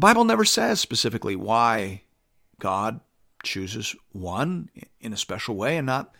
Bible 0.00 0.24
never 0.24 0.44
says 0.44 0.80
specifically 0.80 1.36
why 1.36 2.02
God 2.58 3.00
chooses 3.42 3.94
one 4.12 4.70
in 5.00 5.12
a 5.12 5.16
special 5.16 5.56
way 5.56 5.76
and 5.76 5.86
not 5.86 6.14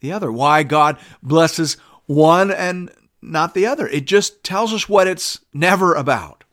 the 0.00 0.12
other, 0.12 0.30
why 0.30 0.62
God 0.62 0.98
blesses 1.22 1.76
one 2.06 2.50
and 2.50 2.90
not 3.22 3.54
the 3.54 3.66
other. 3.66 3.86
It 3.88 4.06
just 4.06 4.44
tells 4.44 4.72
us 4.72 4.88
what 4.88 5.06
it's 5.06 5.40
never 5.52 5.94
about. 5.94 6.44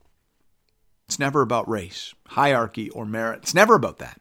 It's 1.08 1.20
never 1.20 1.42
about 1.42 1.70
race, 1.70 2.14
hierarchy, 2.28 2.90
or 2.90 3.06
merit. 3.06 3.40
It's 3.44 3.54
never 3.54 3.76
about 3.76 4.00
that. 4.00 4.20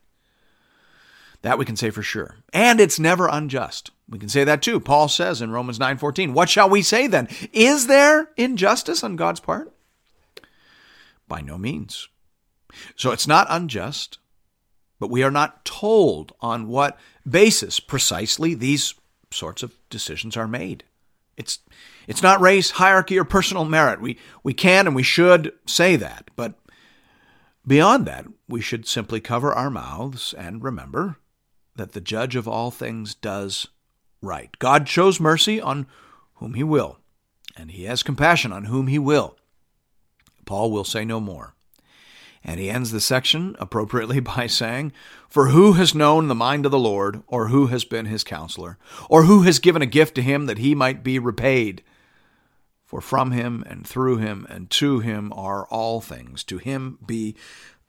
That 1.43 1.59
we 1.59 1.65
can 1.65 1.77
say 1.77 1.91
for 1.91 2.03
sure. 2.03 2.37
And 2.53 2.81
it's 2.81 2.99
never 2.99 3.29
unjust. 3.29 3.91
We 4.09 4.19
can 4.19 4.29
say 4.29 4.45
that 4.45 4.63
too. 4.63 4.79
Paul 4.79 5.09
says 5.09 5.41
in 5.41 5.51
Romans 5.51 5.79
9:14, 5.79 6.35
"What 6.35 6.51
shall 6.51 6.69
we 6.69 6.83
say 6.83 7.07
then? 7.07 7.29
Is 7.53 7.87
there 7.87 8.31
injustice 8.37 9.03
on 9.03 9.17
God's 9.17 9.41
part?" 9.41 9.73
By 11.27 11.41
no 11.41 11.57
means. 11.57 12.09
So 12.97 13.11
it's 13.11 13.27
not 13.27 13.47
unjust, 13.51 14.19
but 14.99 15.11
we 15.11 15.23
are 15.23 15.31
not 15.31 15.65
told 15.65 16.33
on 16.41 16.69
what 16.69 16.99
basis 17.29 17.81
precisely 17.81 18.55
these 18.55 18.95
sorts 19.31 19.63
of 19.63 19.73
decisions 19.91 20.37
are 20.37 20.49
made. 20.49 20.85
It's 21.37 21.61
it's 22.07 22.23
not 22.23 22.41
race, 22.41 22.73
hierarchy, 22.73 23.19
or 23.19 23.25
personal 23.25 23.65
merit. 23.65 24.01
We 24.01 24.19
we 24.43 24.55
can 24.55 24.87
and 24.87 24.95
we 24.95 25.03
should 25.03 25.53
say 25.67 25.97
that, 25.97 26.31
but 26.37 26.55
beyond 27.67 28.07
that, 28.07 28.27
we 28.49 28.61
should 28.61 28.87
simply 28.87 29.21
cover 29.21 29.53
our 29.53 29.71
mouths 29.71 30.35
and 30.35 30.63
remember 30.63 31.17
that 31.77 31.93
the 31.93 32.01
judge 32.01 32.37
of 32.37 32.47
all 32.47 32.71
things 32.71 33.15
does 33.15 33.67
right. 34.21 34.51
God 34.59 34.89
shows 34.89 35.21
mercy 35.21 35.61
on 35.61 35.87
whom 36.35 36.55
he 36.55 36.63
will, 36.63 36.99
and 37.57 37.71
he 37.71 37.85
has 37.85 38.03
compassion 38.03 38.53
on 38.53 38.65
whom 38.65 38.89
he 38.89 38.99
will. 38.99 39.37
Paul 40.45 40.71
will 40.71 40.85
say 40.85 41.05
no 41.05 41.21
more. 41.21 41.55
And 42.45 42.59
he 42.59 42.71
ends 42.71 42.91
the 42.91 43.01
section 43.01 43.57
appropriately 43.59 44.21
by 44.21 44.47
saying, 44.47 44.93
For 45.29 45.49
who 45.49 45.75
has 45.75 45.95
known 45.95 46.29
the 46.29 46.35
mind 46.35 46.65
of 46.65 46.73
the 46.73 46.79
Lord, 46.79 47.23
or 47.27 47.49
who 47.49 47.67
has 47.67 47.85
been 47.85 48.07
his 48.07 48.25
counselor, 48.25 48.79
or 49.09 49.25
who 49.25 49.43
has 49.43 49.59
given 49.59 49.83
a 49.83 49.87
gift 49.87 50.15
to 50.17 50.23
him 50.23 50.47
that 50.47 50.59
he 50.59 50.75
might 50.75 51.03
be 51.03 51.19
repaid? 51.19 51.83
For 52.85 53.01
from 53.01 53.31
him 53.31 53.65
and 53.67 53.87
through 53.87 54.19
him 54.19 54.47
and 54.51 54.69
to 54.71 55.01
him 55.01 55.33
are 55.35 55.67
all 55.69 56.03
things. 56.03 56.45
To 56.45 56.59
him 56.59 56.99
be 57.07 57.37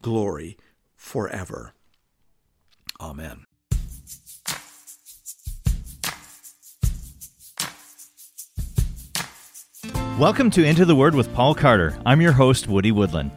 glory 0.02 0.58
forever. 0.96 1.74
Amen. 3.02 3.46
Welcome 10.18 10.52
to 10.52 10.64
Into 10.64 10.86
the 10.86 10.96
Word 10.96 11.16
with 11.16 11.34
Paul 11.34 11.56
Carter. 11.56 12.00
I'm 12.06 12.22
your 12.22 12.32
host, 12.32 12.68
Woody 12.68 12.92
Woodland. 12.92 13.32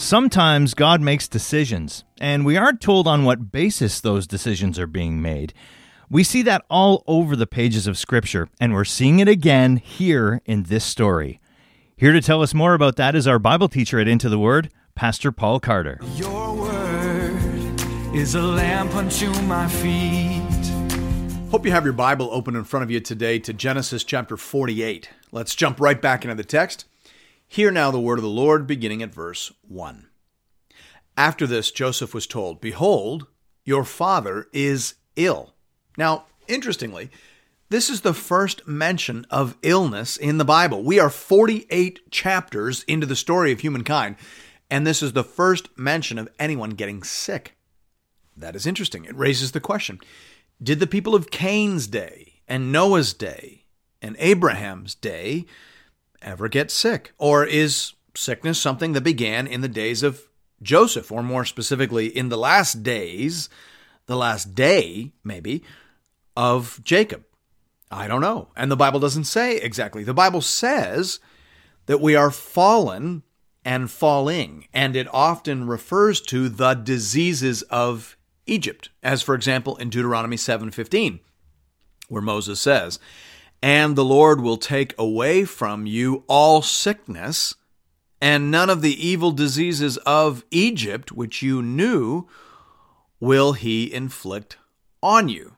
Sometimes 0.00 0.72
God 0.72 1.02
makes 1.02 1.28
decisions, 1.28 2.04
and 2.18 2.46
we 2.46 2.56
aren't 2.56 2.80
told 2.80 3.06
on 3.06 3.26
what 3.26 3.52
basis 3.52 4.00
those 4.00 4.26
decisions 4.26 4.78
are 4.78 4.86
being 4.86 5.20
made. 5.20 5.52
We 6.08 6.24
see 6.24 6.40
that 6.40 6.64
all 6.70 7.04
over 7.06 7.36
the 7.36 7.46
pages 7.46 7.86
of 7.86 7.98
Scripture, 7.98 8.48
and 8.58 8.72
we're 8.72 8.86
seeing 8.86 9.18
it 9.18 9.28
again 9.28 9.76
here 9.76 10.40
in 10.46 10.64
this 10.64 10.86
story. 10.86 11.38
Here 11.98 12.12
to 12.12 12.22
tell 12.22 12.40
us 12.40 12.54
more 12.54 12.72
about 12.72 12.96
that 12.96 13.14
is 13.14 13.28
our 13.28 13.38
Bible 13.38 13.68
teacher 13.68 14.00
at 14.00 14.08
Into 14.08 14.30
the 14.30 14.38
Word, 14.38 14.72
Pastor 14.94 15.30
Paul 15.30 15.60
Carter. 15.60 16.00
Your 16.14 16.56
word 16.56 17.80
is 18.14 18.34
a 18.34 18.42
lamp 18.42 18.94
unto 18.94 19.30
my 19.42 19.68
feet. 19.68 20.40
Hope 21.50 21.66
you 21.66 21.72
have 21.72 21.84
your 21.84 21.92
Bible 21.92 22.30
open 22.32 22.56
in 22.56 22.64
front 22.64 22.84
of 22.84 22.90
you 22.90 23.00
today 23.00 23.38
to 23.40 23.52
Genesis 23.52 24.02
chapter 24.02 24.38
48. 24.38 25.10
Let's 25.30 25.54
jump 25.54 25.78
right 25.78 26.00
back 26.00 26.24
into 26.24 26.36
the 26.36 26.42
text. 26.42 26.86
Hear 27.52 27.72
now 27.72 27.90
the 27.90 27.98
word 27.98 28.20
of 28.20 28.22
the 28.22 28.28
Lord, 28.28 28.68
beginning 28.68 29.02
at 29.02 29.12
verse 29.12 29.52
1. 29.66 30.06
After 31.16 31.48
this, 31.48 31.72
Joseph 31.72 32.14
was 32.14 32.28
told, 32.28 32.60
Behold, 32.60 33.26
your 33.64 33.82
father 33.82 34.46
is 34.52 34.94
ill. 35.16 35.54
Now, 35.98 36.26
interestingly, 36.46 37.10
this 37.68 37.90
is 37.90 38.02
the 38.02 38.14
first 38.14 38.68
mention 38.68 39.26
of 39.30 39.56
illness 39.62 40.16
in 40.16 40.38
the 40.38 40.44
Bible. 40.44 40.84
We 40.84 41.00
are 41.00 41.10
48 41.10 42.12
chapters 42.12 42.84
into 42.84 43.04
the 43.04 43.16
story 43.16 43.50
of 43.50 43.58
humankind, 43.58 44.14
and 44.70 44.86
this 44.86 45.02
is 45.02 45.12
the 45.12 45.24
first 45.24 45.76
mention 45.76 46.18
of 46.18 46.28
anyone 46.38 46.70
getting 46.70 47.02
sick. 47.02 47.56
That 48.36 48.54
is 48.54 48.64
interesting. 48.64 49.06
It 49.06 49.16
raises 49.16 49.50
the 49.50 49.58
question 49.58 49.98
Did 50.62 50.78
the 50.78 50.86
people 50.86 51.16
of 51.16 51.32
Cain's 51.32 51.88
day 51.88 52.42
and 52.46 52.70
Noah's 52.70 53.12
day 53.12 53.64
and 54.00 54.14
Abraham's 54.20 54.94
day 54.94 55.46
ever 56.22 56.48
get 56.48 56.70
sick? 56.70 57.12
Or 57.18 57.44
is 57.44 57.94
sickness 58.14 58.60
something 58.60 58.92
that 58.92 59.02
began 59.02 59.46
in 59.46 59.60
the 59.60 59.68
days 59.68 60.02
of 60.02 60.28
Joseph, 60.62 61.10
or 61.10 61.22
more 61.22 61.44
specifically, 61.44 62.06
in 62.06 62.28
the 62.28 62.36
last 62.36 62.82
days, 62.82 63.48
the 64.06 64.16
last 64.16 64.54
day, 64.54 65.12
maybe, 65.24 65.62
of 66.36 66.80
Jacob? 66.84 67.24
I 67.90 68.06
don't 68.06 68.20
know. 68.20 68.48
And 68.56 68.70
the 68.70 68.76
Bible 68.76 69.00
doesn't 69.00 69.24
say 69.24 69.56
exactly. 69.56 70.04
The 70.04 70.14
Bible 70.14 70.42
says 70.42 71.18
that 71.86 72.00
we 72.00 72.14
are 72.14 72.30
fallen 72.30 73.22
and 73.64 73.90
falling, 73.90 74.66
and 74.72 74.96
it 74.96 75.08
often 75.12 75.66
refers 75.66 76.20
to 76.22 76.48
the 76.48 76.74
diseases 76.74 77.62
of 77.62 78.16
Egypt, 78.46 78.90
as 79.02 79.22
for 79.22 79.34
example 79.34 79.76
in 79.76 79.90
Deuteronomy 79.90 80.36
7:15, 80.36 81.20
where 82.08 82.22
Moses 82.22 82.60
says, 82.60 82.98
and 83.62 83.94
the 83.94 84.04
Lord 84.04 84.40
will 84.40 84.56
take 84.56 84.94
away 84.98 85.44
from 85.44 85.86
you 85.86 86.24
all 86.26 86.62
sickness, 86.62 87.54
and 88.20 88.50
none 88.50 88.70
of 88.70 88.82
the 88.82 89.06
evil 89.06 89.32
diseases 89.32 89.96
of 89.98 90.44
Egypt, 90.50 91.12
which 91.12 91.42
you 91.42 91.62
knew, 91.62 92.26
will 93.18 93.52
he 93.52 93.92
inflict 93.92 94.56
on 95.02 95.28
you. 95.28 95.56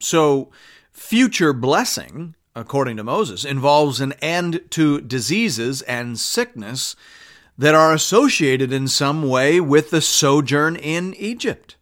So, 0.00 0.50
future 0.92 1.52
blessing, 1.52 2.34
according 2.54 2.96
to 2.96 3.04
Moses, 3.04 3.44
involves 3.44 4.00
an 4.00 4.12
end 4.14 4.62
to 4.70 5.00
diseases 5.00 5.82
and 5.82 6.18
sickness 6.18 6.96
that 7.58 7.74
are 7.74 7.92
associated 7.92 8.72
in 8.72 8.88
some 8.88 9.28
way 9.28 9.60
with 9.60 9.90
the 9.90 10.00
sojourn 10.00 10.76
in 10.76 11.12
Egypt. 11.14 11.76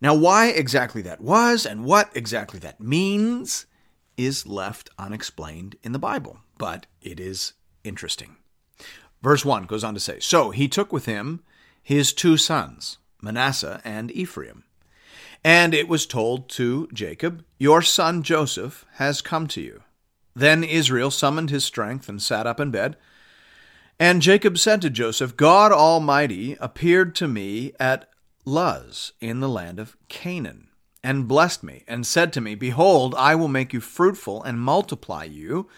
Now, 0.00 0.14
why 0.14 0.48
exactly 0.48 1.02
that 1.02 1.20
was 1.20 1.66
and 1.66 1.84
what 1.84 2.10
exactly 2.14 2.60
that 2.60 2.80
means 2.80 3.66
is 4.16 4.46
left 4.46 4.90
unexplained 4.98 5.76
in 5.82 5.92
the 5.92 5.98
Bible, 5.98 6.40
but 6.58 6.86
it 7.02 7.20
is 7.20 7.52
interesting. 7.84 8.36
Verse 9.22 9.44
1 9.44 9.64
goes 9.64 9.84
on 9.84 9.94
to 9.94 10.00
say 10.00 10.18
So 10.20 10.50
he 10.50 10.68
took 10.68 10.92
with 10.92 11.06
him 11.06 11.42
his 11.82 12.12
two 12.12 12.36
sons, 12.36 12.98
Manasseh 13.22 13.80
and 13.84 14.10
Ephraim. 14.10 14.64
And 15.44 15.74
it 15.74 15.88
was 15.88 16.06
told 16.06 16.48
to 16.50 16.88
Jacob, 16.92 17.44
Your 17.58 17.82
son 17.82 18.22
Joseph 18.22 18.84
has 18.94 19.22
come 19.22 19.46
to 19.48 19.60
you. 19.60 19.82
Then 20.34 20.64
Israel 20.64 21.10
summoned 21.10 21.50
his 21.50 21.64
strength 21.64 22.08
and 22.08 22.20
sat 22.20 22.46
up 22.46 22.60
in 22.60 22.70
bed. 22.70 22.96
And 23.98 24.20
Jacob 24.20 24.58
said 24.58 24.82
to 24.82 24.90
Joseph, 24.90 25.36
God 25.36 25.72
Almighty 25.72 26.56
appeared 26.60 27.14
to 27.16 27.28
me 27.28 27.72
at 27.80 28.10
Luz 28.44 29.12
in 29.20 29.40
the 29.40 29.48
land 29.48 29.78
of 29.78 29.96
Canaan 30.08 30.65
and 31.06 31.28
blessed 31.28 31.62
me, 31.62 31.84
and 31.86 32.04
said 32.04 32.32
to 32.32 32.40
me, 32.40 32.56
Behold, 32.56 33.14
I 33.16 33.36
will 33.36 33.46
make 33.46 33.72
you 33.72 33.80
fruitful 33.80 34.42
and 34.42 34.60
multiply 34.60 35.22
you, 35.22 35.68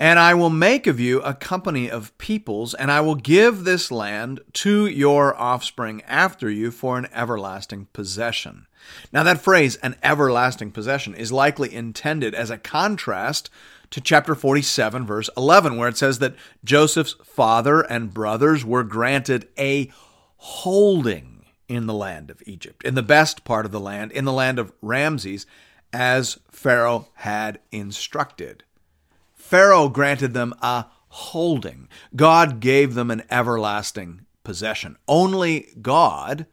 and 0.00 0.18
I 0.18 0.34
will 0.34 0.50
make 0.50 0.88
of 0.88 0.98
you 0.98 1.20
a 1.22 1.32
company 1.32 1.88
of 1.88 2.16
peoples, 2.18 2.74
and 2.74 2.90
I 2.90 3.00
will 3.00 3.14
give 3.14 3.62
this 3.62 3.92
land 3.92 4.40
to 4.54 4.86
your 4.86 5.40
offspring 5.40 6.02
after 6.08 6.50
you 6.50 6.72
for 6.72 6.98
an 6.98 7.06
everlasting 7.14 7.86
possession. 7.92 8.66
Now, 9.12 9.22
that 9.22 9.40
phrase, 9.40 9.76
an 9.76 9.94
everlasting 10.02 10.72
possession, 10.72 11.14
is 11.14 11.30
likely 11.30 11.72
intended 11.72 12.34
as 12.34 12.50
a 12.50 12.58
contrast 12.58 13.50
to 13.90 14.00
chapter 14.00 14.34
47, 14.34 15.06
verse 15.06 15.30
11, 15.36 15.76
where 15.76 15.88
it 15.88 15.96
says 15.96 16.18
that 16.18 16.34
Joseph's 16.64 17.14
father 17.22 17.82
and 17.82 18.12
brothers 18.12 18.64
were 18.64 18.82
granted 18.82 19.46
a 19.56 19.92
holding 20.36 21.37
in 21.68 21.86
the 21.86 21.94
land 21.94 22.30
of 22.30 22.42
Egypt, 22.46 22.82
in 22.84 22.94
the 22.94 23.02
best 23.02 23.44
part 23.44 23.66
of 23.66 23.72
the 23.72 23.80
land, 23.80 24.10
in 24.12 24.24
the 24.24 24.32
land 24.32 24.58
of 24.58 24.72
Ramses, 24.82 25.46
as 25.92 26.38
Pharaoh 26.50 27.08
had 27.14 27.60
instructed. 27.70 28.64
Pharaoh 29.34 29.88
granted 29.88 30.34
them 30.34 30.54
a 30.60 30.86
holding. 31.08 31.88
God 32.16 32.60
gave 32.60 32.94
them 32.94 33.10
an 33.10 33.22
everlasting 33.30 34.26
possession. 34.44 34.96
Only 35.06 35.68
God 35.80 36.46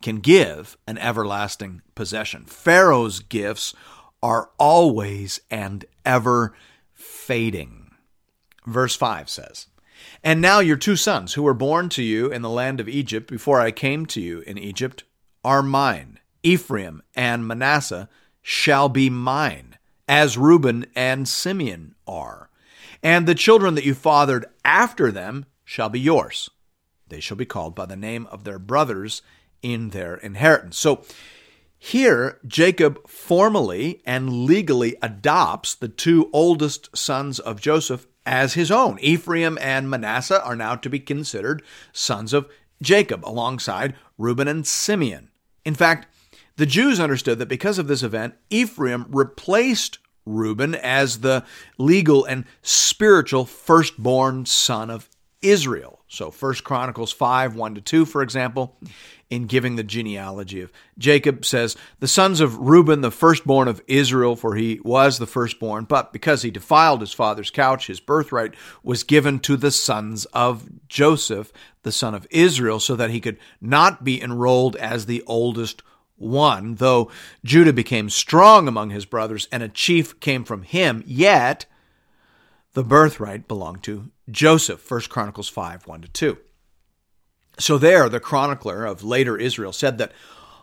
can 0.00 0.16
give 0.16 0.76
an 0.86 0.98
everlasting 0.98 1.82
possession. 1.94 2.44
Pharaoh's 2.44 3.20
gifts 3.20 3.74
are 4.22 4.50
always 4.58 5.40
and 5.50 5.84
ever 6.04 6.54
fading. 6.92 7.90
Verse 8.66 8.94
5 8.96 9.28
says, 9.28 9.66
and 10.22 10.40
now 10.40 10.60
your 10.60 10.76
two 10.76 10.96
sons, 10.96 11.34
who 11.34 11.42
were 11.42 11.54
born 11.54 11.88
to 11.90 12.02
you 12.02 12.30
in 12.30 12.42
the 12.42 12.50
land 12.50 12.80
of 12.80 12.88
Egypt 12.88 13.30
before 13.30 13.60
I 13.60 13.70
came 13.70 14.06
to 14.06 14.20
you 14.20 14.40
in 14.40 14.58
Egypt, 14.58 15.04
are 15.44 15.62
mine. 15.62 16.18
Ephraim 16.42 17.02
and 17.14 17.46
Manasseh 17.46 18.08
shall 18.40 18.88
be 18.88 19.08
mine, 19.08 19.78
as 20.08 20.38
Reuben 20.38 20.86
and 20.94 21.28
Simeon 21.28 21.94
are. 22.06 22.50
And 23.02 23.26
the 23.26 23.34
children 23.34 23.74
that 23.74 23.84
you 23.84 23.94
fathered 23.94 24.46
after 24.64 25.10
them 25.10 25.46
shall 25.64 25.88
be 25.88 26.00
yours. 26.00 26.50
They 27.08 27.20
shall 27.20 27.36
be 27.36 27.46
called 27.46 27.74
by 27.74 27.86
the 27.86 27.96
name 27.96 28.26
of 28.30 28.44
their 28.44 28.58
brothers 28.58 29.22
in 29.62 29.90
their 29.90 30.14
inheritance. 30.16 30.78
So 30.78 31.04
here, 31.78 32.38
Jacob 32.46 33.08
formally 33.08 34.02
and 34.06 34.44
legally 34.44 34.96
adopts 35.02 35.74
the 35.74 35.88
two 35.88 36.30
oldest 36.32 36.96
sons 36.96 37.40
of 37.40 37.60
Joseph 37.60 38.06
as 38.24 38.54
his 38.54 38.70
own. 38.70 38.98
Ephraim 39.00 39.58
and 39.60 39.90
Manasseh 39.90 40.42
are 40.42 40.56
now 40.56 40.76
to 40.76 40.88
be 40.88 41.00
considered 41.00 41.62
sons 41.92 42.32
of 42.32 42.48
Jacob 42.80 43.24
alongside 43.24 43.94
Reuben 44.18 44.48
and 44.48 44.66
Simeon. 44.66 45.30
In 45.64 45.74
fact, 45.74 46.06
the 46.56 46.66
Jews 46.66 47.00
understood 47.00 47.38
that 47.38 47.48
because 47.48 47.78
of 47.78 47.88
this 47.88 48.02
event, 48.02 48.34
Ephraim 48.50 49.06
replaced 49.08 49.98
Reuben 50.24 50.74
as 50.74 51.20
the 51.20 51.44
legal 51.78 52.24
and 52.24 52.44
spiritual 52.62 53.44
firstborn 53.44 54.46
son 54.46 54.90
of 54.90 55.08
Israel. 55.40 56.01
So 56.12 56.30
1 56.30 56.54
Chronicles 56.56 57.10
5, 57.10 57.56
1 57.56 57.74
to 57.74 57.80
2, 57.80 58.04
for 58.04 58.20
example, 58.20 58.76
in 59.30 59.46
giving 59.46 59.76
the 59.76 59.82
genealogy 59.82 60.60
of 60.60 60.70
Jacob, 60.98 61.42
says, 61.42 61.74
The 62.00 62.06
sons 62.06 62.40
of 62.40 62.58
Reuben, 62.58 63.00
the 63.00 63.10
firstborn 63.10 63.66
of 63.66 63.80
Israel, 63.86 64.36
for 64.36 64.54
he 64.54 64.78
was 64.84 65.18
the 65.18 65.26
firstborn, 65.26 65.84
but 65.84 66.12
because 66.12 66.42
he 66.42 66.50
defiled 66.50 67.00
his 67.00 67.14
father's 67.14 67.50
couch, 67.50 67.86
his 67.86 67.98
birthright 67.98 68.54
was 68.82 69.04
given 69.04 69.38
to 69.40 69.56
the 69.56 69.70
sons 69.70 70.26
of 70.34 70.68
Joseph, 70.86 71.50
the 71.82 71.90
son 71.90 72.14
of 72.14 72.26
Israel, 72.28 72.78
so 72.78 72.94
that 72.94 73.08
he 73.08 73.18
could 73.18 73.38
not 73.62 74.04
be 74.04 74.20
enrolled 74.20 74.76
as 74.76 75.06
the 75.06 75.22
oldest 75.26 75.82
one. 76.16 76.74
Though 76.74 77.10
Judah 77.42 77.72
became 77.72 78.10
strong 78.10 78.68
among 78.68 78.90
his 78.90 79.06
brothers 79.06 79.48
and 79.50 79.62
a 79.62 79.68
chief 79.70 80.20
came 80.20 80.44
from 80.44 80.62
him, 80.62 81.02
yet 81.06 81.64
the 82.74 82.84
birthright 82.84 83.48
belonged 83.48 83.82
to 83.84 84.10
Joseph. 84.30 84.88
1 84.90 85.02
Chronicles 85.02 85.48
5 85.48 85.86
1 85.86 86.02
to 86.02 86.08
2. 86.08 86.38
So 87.58 87.78
there, 87.78 88.08
the 88.08 88.20
chronicler 88.20 88.84
of 88.84 89.04
later 89.04 89.36
Israel 89.36 89.72
said 89.72 89.98
that 89.98 90.12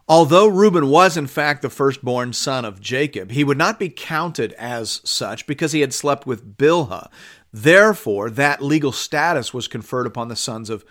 although 0.07 0.47
Reuben 0.47 0.89
was 0.89 1.15
in 1.15 1.27
fact 1.27 1.61
the 1.61 1.69
firstborn 1.69 2.33
son 2.33 2.65
of 2.65 2.81
Jacob, 2.81 3.31
he 3.31 3.43
would 3.43 3.57
not 3.57 3.77
be 3.77 3.89
counted 3.89 4.53
as 4.53 5.01
such 5.03 5.45
because 5.45 5.71
he 5.71 5.81
had 5.81 5.93
slept 5.93 6.25
with 6.25 6.57
Bilhah. 6.57 7.09
Therefore, 7.53 8.29
that 8.31 8.63
legal 8.63 8.91
status 8.91 9.53
was 9.53 9.67
conferred 9.67 10.07
upon 10.07 10.27
the 10.27 10.35
sons 10.35 10.69
of 10.69 10.83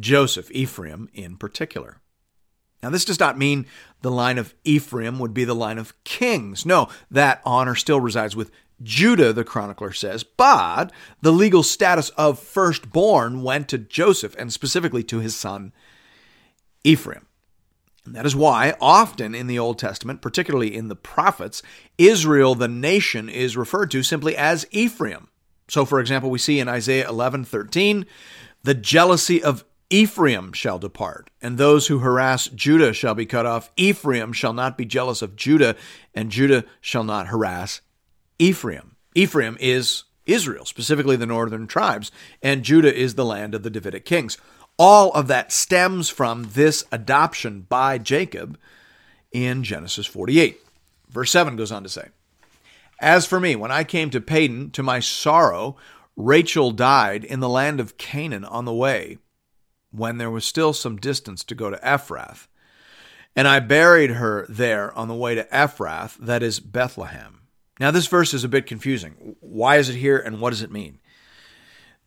Joseph, 0.00 0.50
Ephraim 0.50 1.08
in 1.12 1.36
particular. 1.36 1.98
Now, 2.82 2.90
this 2.90 3.04
does 3.04 3.20
not 3.20 3.38
mean 3.38 3.66
the 4.00 4.10
line 4.10 4.38
of 4.38 4.54
Ephraim 4.64 5.18
would 5.20 5.32
be 5.32 5.44
the 5.44 5.54
line 5.54 5.78
of 5.78 5.94
kings. 6.02 6.66
No, 6.66 6.88
that 7.10 7.40
honor 7.44 7.76
still 7.76 8.00
resides 8.00 8.34
with 8.34 8.50
Judah, 8.82 9.32
the 9.32 9.44
chronicler 9.44 9.92
says, 9.92 10.24
but 10.24 10.92
the 11.20 11.32
legal 11.32 11.62
status 11.62 12.08
of 12.10 12.38
firstborn 12.38 13.42
went 13.42 13.68
to 13.68 13.78
Joseph 13.78 14.34
and 14.38 14.52
specifically 14.52 15.02
to 15.04 15.18
his 15.18 15.36
son 15.36 15.72
Ephraim. 16.84 17.26
And 18.04 18.16
that 18.16 18.26
is 18.26 18.34
why, 18.34 18.74
often 18.80 19.34
in 19.34 19.46
the 19.46 19.58
Old 19.58 19.78
Testament, 19.78 20.22
particularly 20.22 20.74
in 20.74 20.88
the 20.88 20.96
prophets, 20.96 21.62
Israel, 21.98 22.54
the 22.54 22.66
nation, 22.66 23.28
is 23.28 23.56
referred 23.56 23.90
to 23.92 24.02
simply 24.02 24.36
as 24.36 24.66
Ephraim. 24.72 25.28
So, 25.68 25.84
for 25.84 26.00
example, 26.00 26.28
we 26.28 26.38
see 26.38 26.58
in 26.58 26.68
Isaiah 26.68 27.08
11 27.08 27.44
13, 27.44 28.04
the 28.64 28.74
jealousy 28.74 29.42
of 29.42 29.64
Ephraim 29.88 30.52
shall 30.52 30.78
depart, 30.78 31.30
and 31.40 31.58
those 31.58 31.86
who 31.86 32.00
harass 32.00 32.48
Judah 32.48 32.92
shall 32.92 33.14
be 33.14 33.26
cut 33.26 33.46
off. 33.46 33.70
Ephraim 33.76 34.32
shall 34.32 34.52
not 34.52 34.76
be 34.76 34.84
jealous 34.84 35.22
of 35.22 35.36
Judah, 35.36 35.76
and 36.14 36.30
Judah 36.30 36.64
shall 36.80 37.04
not 37.04 37.28
harass 37.28 37.82
Ephraim. 38.42 38.96
Ephraim 39.14 39.56
is 39.60 40.02
Israel, 40.26 40.64
specifically 40.64 41.14
the 41.14 41.26
northern 41.26 41.68
tribes, 41.68 42.10
and 42.42 42.64
Judah 42.64 42.92
is 42.92 43.14
the 43.14 43.24
land 43.24 43.54
of 43.54 43.62
the 43.62 43.70
Davidic 43.70 44.04
kings. 44.04 44.36
All 44.76 45.12
of 45.12 45.28
that 45.28 45.52
stems 45.52 46.08
from 46.08 46.50
this 46.52 46.84
adoption 46.90 47.60
by 47.68 47.98
Jacob 47.98 48.58
in 49.30 49.62
Genesis 49.62 50.06
48. 50.06 50.58
Verse 51.08 51.30
7 51.30 51.54
goes 51.54 51.70
on 51.70 51.84
to 51.84 51.88
say, 51.88 52.08
As 52.98 53.26
for 53.26 53.38
me, 53.38 53.54
when 53.54 53.70
I 53.70 53.84
came 53.84 54.10
to 54.10 54.20
Padan, 54.20 54.72
to 54.72 54.82
my 54.82 54.98
sorrow, 54.98 55.76
Rachel 56.16 56.72
died 56.72 57.22
in 57.22 57.38
the 57.38 57.48
land 57.48 57.78
of 57.78 57.96
Canaan 57.96 58.44
on 58.44 58.64
the 58.64 58.74
way, 58.74 59.18
when 59.92 60.18
there 60.18 60.32
was 60.32 60.44
still 60.44 60.72
some 60.72 60.96
distance 60.96 61.44
to 61.44 61.54
go 61.54 61.70
to 61.70 61.76
Ephrath. 61.76 62.48
And 63.36 63.46
I 63.46 63.60
buried 63.60 64.10
her 64.10 64.46
there 64.48 64.92
on 64.98 65.06
the 65.06 65.14
way 65.14 65.36
to 65.36 65.44
Ephrath, 65.44 66.16
that 66.16 66.42
is 66.42 66.58
Bethlehem. 66.58 67.41
Now, 67.80 67.90
this 67.90 68.06
verse 68.06 68.34
is 68.34 68.44
a 68.44 68.48
bit 68.48 68.66
confusing. 68.66 69.36
Why 69.40 69.76
is 69.76 69.88
it 69.88 69.96
here 69.96 70.18
and 70.18 70.40
what 70.40 70.50
does 70.50 70.62
it 70.62 70.70
mean? 70.70 70.98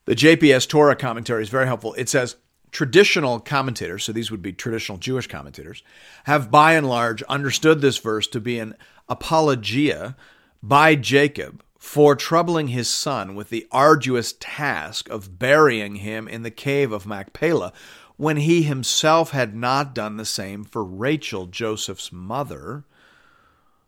The 0.05 0.15
JPS 0.15 0.67
Torah 0.69 0.95
commentary 0.95 1.41
is 1.41 1.49
very 1.49 1.65
helpful. 1.65 1.93
It 1.95 2.09
says, 2.09 2.35
Traditional 2.71 3.39
commentators, 3.39 4.03
so 4.03 4.11
these 4.11 4.29
would 4.29 4.41
be 4.41 4.51
traditional 4.51 4.97
Jewish 4.97 5.27
commentators, 5.27 5.81
have 6.25 6.51
by 6.51 6.73
and 6.73 6.89
large 6.89 7.23
understood 7.23 7.79
this 7.79 7.97
verse 7.97 8.27
to 8.27 8.41
be 8.41 8.59
an 8.59 8.75
apologia 9.07 10.17
by 10.61 10.95
Jacob 10.95 11.63
for 11.77 12.15
troubling 12.15 12.67
his 12.67 12.89
son 12.89 13.33
with 13.33 13.49
the 13.49 13.65
arduous 13.71 14.33
task 14.41 15.07
of 15.09 15.39
burying 15.39 15.97
him 15.97 16.27
in 16.27 16.43
the 16.43 16.51
cave 16.51 16.91
of 16.91 17.05
Machpelah 17.05 17.71
when 18.17 18.37
he 18.37 18.63
himself 18.63 19.31
had 19.31 19.55
not 19.55 19.95
done 19.95 20.17
the 20.17 20.25
same 20.25 20.63
for 20.63 20.83
Rachel, 20.83 21.45
Joseph's 21.45 22.11
mother, 22.11 22.83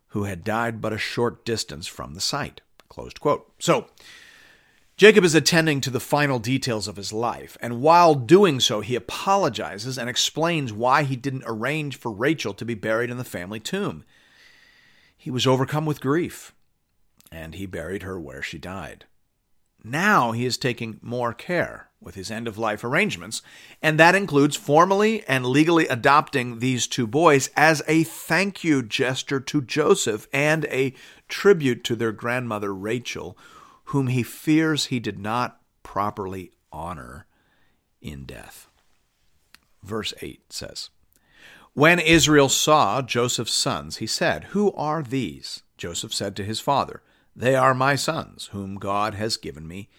who 0.09 0.23
had 0.23 0.43
died 0.43 0.81
but 0.81 0.93
a 0.93 0.97
short 0.97 1.45
distance 1.45 1.87
from 1.87 2.13
the 2.13 2.21
site. 2.21 2.61
So, 3.59 3.87
Jacob 4.95 5.23
is 5.23 5.35
attending 5.35 5.79
to 5.81 5.91
the 5.91 5.99
final 5.99 6.39
details 6.39 6.87
of 6.87 6.95
his 6.95 7.13
life, 7.13 7.55
and 7.61 7.81
while 7.81 8.15
doing 8.15 8.59
so, 8.59 8.81
he 8.81 8.95
apologizes 8.95 9.97
and 9.97 10.09
explains 10.09 10.73
why 10.73 11.03
he 11.03 11.15
didn't 11.15 11.43
arrange 11.45 11.95
for 11.97 12.11
Rachel 12.11 12.53
to 12.55 12.65
be 12.65 12.73
buried 12.73 13.11
in 13.11 13.17
the 13.17 13.23
family 13.23 13.59
tomb. 13.59 14.03
He 15.15 15.29
was 15.29 15.45
overcome 15.45 15.85
with 15.85 16.01
grief, 16.01 16.55
and 17.31 17.53
he 17.53 17.67
buried 17.67 18.01
her 18.01 18.19
where 18.19 18.41
she 18.41 18.57
died. 18.57 19.05
Now 19.83 20.31
he 20.31 20.45
is 20.45 20.57
taking 20.57 20.99
more 21.01 21.33
care 21.33 21.89
with 22.01 22.15
his 22.15 22.29
end 22.29 22.47
of 22.47 22.57
life 22.57 22.83
arrangements, 22.83 23.41
and 23.81 23.99
that 23.99 24.15
includes 24.15 24.55
formally 24.55 25.23
and 25.27 25.45
legally 25.45 25.87
adopting 25.87 26.59
these 26.59 26.87
two 26.87 27.07
boys 27.07 27.49
as 27.55 27.81
a 27.87 28.03
thank 28.03 28.63
you 28.63 28.83
gesture 28.83 29.39
to 29.39 29.61
Joseph 29.61 30.27
and 30.31 30.65
a 30.65 30.93
tribute 31.27 31.83
to 31.85 31.95
their 31.95 32.11
grandmother 32.11 32.73
Rachel, 32.73 33.37
whom 33.85 34.07
he 34.07 34.23
fears 34.23 34.85
he 34.85 34.99
did 34.99 35.17
not 35.17 35.59
properly 35.81 36.51
honor 36.71 37.25
in 38.01 38.25
death. 38.25 38.67
Verse 39.83 40.13
8 40.21 40.51
says, 40.51 40.89
When 41.73 41.99
Israel 41.99 42.49
saw 42.49 43.01
Joseph's 43.01 43.53
sons, 43.53 43.97
he 43.97 44.07
said, 44.07 44.45
Who 44.45 44.71
are 44.73 45.01
these? 45.01 45.63
Joseph 45.77 46.13
said 46.13 46.35
to 46.35 46.43
his 46.43 46.59
father, 46.59 47.01
They 47.37 47.55
are 47.55 47.75
my 47.75 47.93
sons, 47.93 48.49
whom 48.51 48.77
God 48.77 49.13
has 49.13 49.37
given 49.37 49.67
me. 49.67 49.89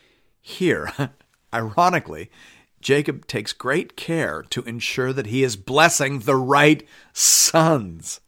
Here, 0.40 0.92
ironically, 1.54 2.33
Jacob 2.80 3.28
takes 3.28 3.52
great 3.52 3.97
care 3.97 4.42
to 4.50 4.64
ensure 4.64 5.12
that 5.12 5.28
he 5.28 5.45
is 5.45 5.54
blessing 5.54 6.18
the 6.18 6.35
right 6.35 6.85
sons. 7.12 8.21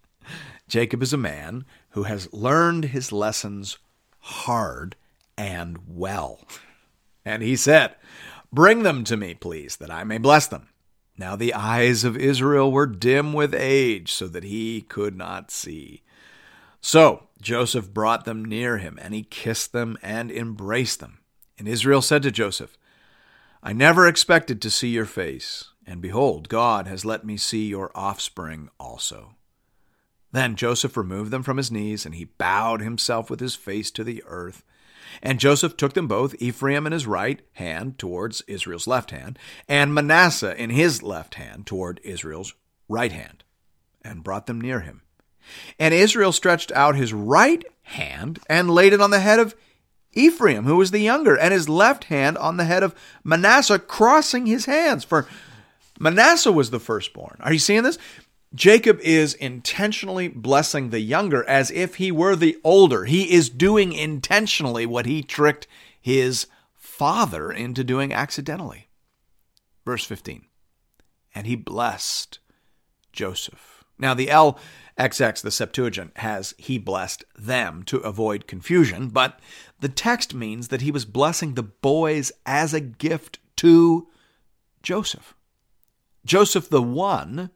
Jacob 0.69 1.03
is 1.03 1.13
a 1.13 1.19
man 1.19 1.65
who 1.91 2.05
has 2.05 2.33
learned 2.33 2.87
his 2.87 3.11
lessons 3.11 3.79
hard 4.21 4.95
and 5.37 5.79
well. 5.89 6.39
And 7.25 7.43
he 7.43 7.57
said, 7.57 7.97
Bring 8.53 8.85
them 8.85 9.03
to 9.05 9.17
me, 9.17 9.35
please, 9.35 9.77
that 9.77 9.91
I 9.91 10.05
may 10.05 10.19
bless 10.19 10.47
them. 10.47 10.69
Now 11.19 11.35
the 11.35 11.53
eyes 11.53 12.05
of 12.05 12.17
Israel 12.17 12.71
were 12.71 12.87
dim 12.87 13.33
with 13.33 13.55
age, 13.57 14.13
so 14.13 14.29
that 14.29 14.45
he 14.45 14.83
could 14.83 15.17
not 15.17 15.51
see. 15.51 16.03
So 16.81 17.29
Joseph 17.41 17.93
brought 17.93 18.25
them 18.25 18.45
near 18.45 18.79
him, 18.79 18.99
and 19.01 19.15
he 19.15 19.23
kissed 19.23 19.73
them 19.73 19.99
and 20.03 20.31
embraced 20.31 21.01
them. 21.01 21.21
And 21.59 21.69
Israel 21.69 22.03
said 22.03 22.23
to 22.23 22.31
Joseph, 22.31 22.77
I 23.63 23.73
never 23.73 24.07
expected 24.07 24.63
to 24.63 24.71
see 24.71 24.89
your 24.89 25.05
face, 25.05 25.71
and 25.87 26.01
behold, 26.01 26.49
God 26.49 26.87
has 26.87 27.05
let 27.05 27.25
me 27.25 27.37
see 27.37 27.67
your 27.69 27.91
offspring 27.95 28.71
also. 28.79 29.35
Then 30.33 30.57
Joseph 30.57 30.97
removed 30.97 31.31
them 31.31 31.43
from 31.43 31.57
his 31.57 31.71
knees, 31.71 32.07
and 32.07 32.15
he 32.15 32.25
bowed 32.25 32.81
himself 32.81 33.29
with 33.29 33.41
his 33.41 33.55
face 33.55 33.91
to 33.91 34.05
the 34.05 34.23
earth. 34.27 34.65
And 35.23 35.41
Joseph 35.41 35.77
took 35.77 35.95
them 35.95 36.07
both, 36.07 36.35
Ephraim 36.39 36.87
in 36.87 36.93
his 36.93 37.07
right 37.07 37.43
hand 37.55 37.99
towards 37.99 38.43
Israel's 38.43 38.87
left 38.87 39.11
hand, 39.11 39.39
and 39.69 39.93
Manasseh 39.93 40.57
in 40.57 40.71
his 40.71 41.03
left 41.03 41.35
hand 41.35 41.67
toward 41.67 42.01
Israel's 42.05 42.55
right 42.89 43.13
hand, 43.13 43.45
and 44.03 44.25
brought 44.25 44.47
them 44.47 44.61
near 44.61 44.81
him. 44.81 45.03
And 45.79 45.95
Israel 45.95 46.33
stretched 46.33 46.73
out 46.73 46.97
his 46.97 47.13
right 47.13 47.65
hand 47.83 48.41
and 48.49 48.71
laid 48.71 48.93
it 48.93 49.01
on 49.01 49.11
the 49.11 49.21
head 49.21 49.39
of 49.39 49.55
Ephraim, 50.13 50.65
who 50.65 50.77
was 50.77 50.91
the 50.91 51.01
younger, 51.01 51.37
and 51.37 51.53
his 51.53 51.69
left 51.69 52.05
hand 52.05 52.37
on 52.39 52.57
the 52.57 52.65
head 52.65 52.83
of 52.83 52.95
Manasseh, 53.23 53.79
crossing 53.79 54.47
his 54.47 54.67
hands. 54.67 55.05
For 55.05 55.27
Manasseh 55.99 56.53
was 56.53 56.71
the 56.71 56.81
firstborn. 56.81 57.37
Are 57.41 57.53
you 57.53 57.59
seeing 57.59 57.83
this? 57.83 57.99
Jacob 58.53 58.99
is 59.01 59.35
intentionally 59.35 60.27
blessing 60.27 60.91
the 60.91 61.01
younger 61.01 61.49
as 61.49 61.71
if 61.71 61.97
he 61.97 62.11
were 62.11 62.35
the 62.35 62.59
older. 62.65 63.05
He 63.05 63.33
is 63.33 63.49
doing 63.49 63.93
intentionally 63.93 64.87
what 64.87 65.07
he 65.07 65.23
tricked 65.23 65.69
his 66.01 66.49
father 66.75 67.53
into 67.53 67.85
doing 67.85 68.13
accidentally. 68.13 68.89
Verse 69.85 70.05
15 70.05 70.47
and 71.35 71.47
he 71.47 71.57
blessed 71.57 72.39
Joseph. 73.13 73.80
Now, 74.01 74.15
the 74.15 74.29
LXX, 74.29 75.43
the 75.43 75.51
Septuagint, 75.51 76.17
has 76.17 76.55
he 76.59 76.79
blessed 76.79 77.25
them 77.39 77.83
to 77.85 77.99
avoid 77.99 78.47
confusion, 78.47 79.09
but 79.09 79.39
the 79.81 79.89
text 79.89 80.35
means 80.35 80.69
that 80.69 80.81
he 80.81 80.91
was 80.91 81.05
blessing 81.05 81.55
the 81.55 81.63
boys 81.63 82.33
as 82.47 82.73
a 82.73 82.81
gift 82.81 83.39
to 83.57 84.09
Joseph. 84.83 85.35
Joseph 86.25 86.69
the 86.69 86.83
one 86.83 87.51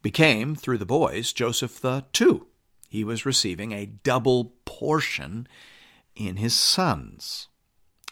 became, 0.00 0.54
through 0.54 0.78
the 0.78 0.86
boys, 0.86 1.32
Joseph 1.32 1.80
the 1.80 2.04
two. 2.12 2.46
He 2.88 3.04
was 3.04 3.26
receiving 3.26 3.72
a 3.72 3.86
double 3.86 4.54
portion 4.64 5.48
in 6.14 6.36
his 6.36 6.56
sons. 6.56 7.48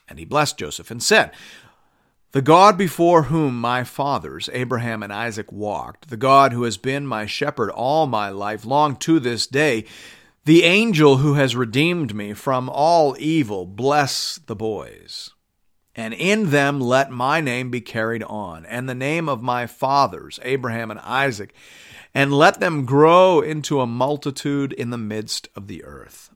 And 0.08 0.18
he 0.18 0.24
blessed 0.24 0.58
Joseph 0.58 0.90
and 0.90 1.02
said, 1.02 1.32
The 2.36 2.42
God 2.42 2.76
before 2.76 3.22
whom 3.22 3.58
my 3.58 3.82
fathers, 3.82 4.50
Abraham 4.52 5.02
and 5.02 5.10
Isaac, 5.10 5.50
walked, 5.50 6.10
the 6.10 6.18
God 6.18 6.52
who 6.52 6.64
has 6.64 6.76
been 6.76 7.06
my 7.06 7.24
shepherd 7.24 7.70
all 7.70 8.06
my 8.06 8.28
life 8.28 8.66
long 8.66 8.96
to 8.96 9.18
this 9.18 9.46
day, 9.46 9.86
the 10.44 10.64
angel 10.64 11.16
who 11.16 11.32
has 11.32 11.56
redeemed 11.56 12.14
me 12.14 12.34
from 12.34 12.68
all 12.68 13.16
evil, 13.18 13.64
bless 13.64 14.38
the 14.44 14.54
boys. 14.54 15.30
And 15.94 16.12
in 16.12 16.50
them 16.50 16.78
let 16.78 17.10
my 17.10 17.40
name 17.40 17.70
be 17.70 17.80
carried 17.80 18.22
on, 18.24 18.66
and 18.66 18.86
the 18.86 18.94
name 18.94 19.30
of 19.30 19.40
my 19.40 19.66
fathers, 19.66 20.38
Abraham 20.42 20.90
and 20.90 21.00
Isaac, 21.00 21.54
and 22.12 22.34
let 22.34 22.60
them 22.60 22.84
grow 22.84 23.40
into 23.40 23.80
a 23.80 23.86
multitude 23.86 24.74
in 24.74 24.90
the 24.90 24.98
midst 24.98 25.48
of 25.56 25.68
the 25.68 25.82
earth. 25.84 26.35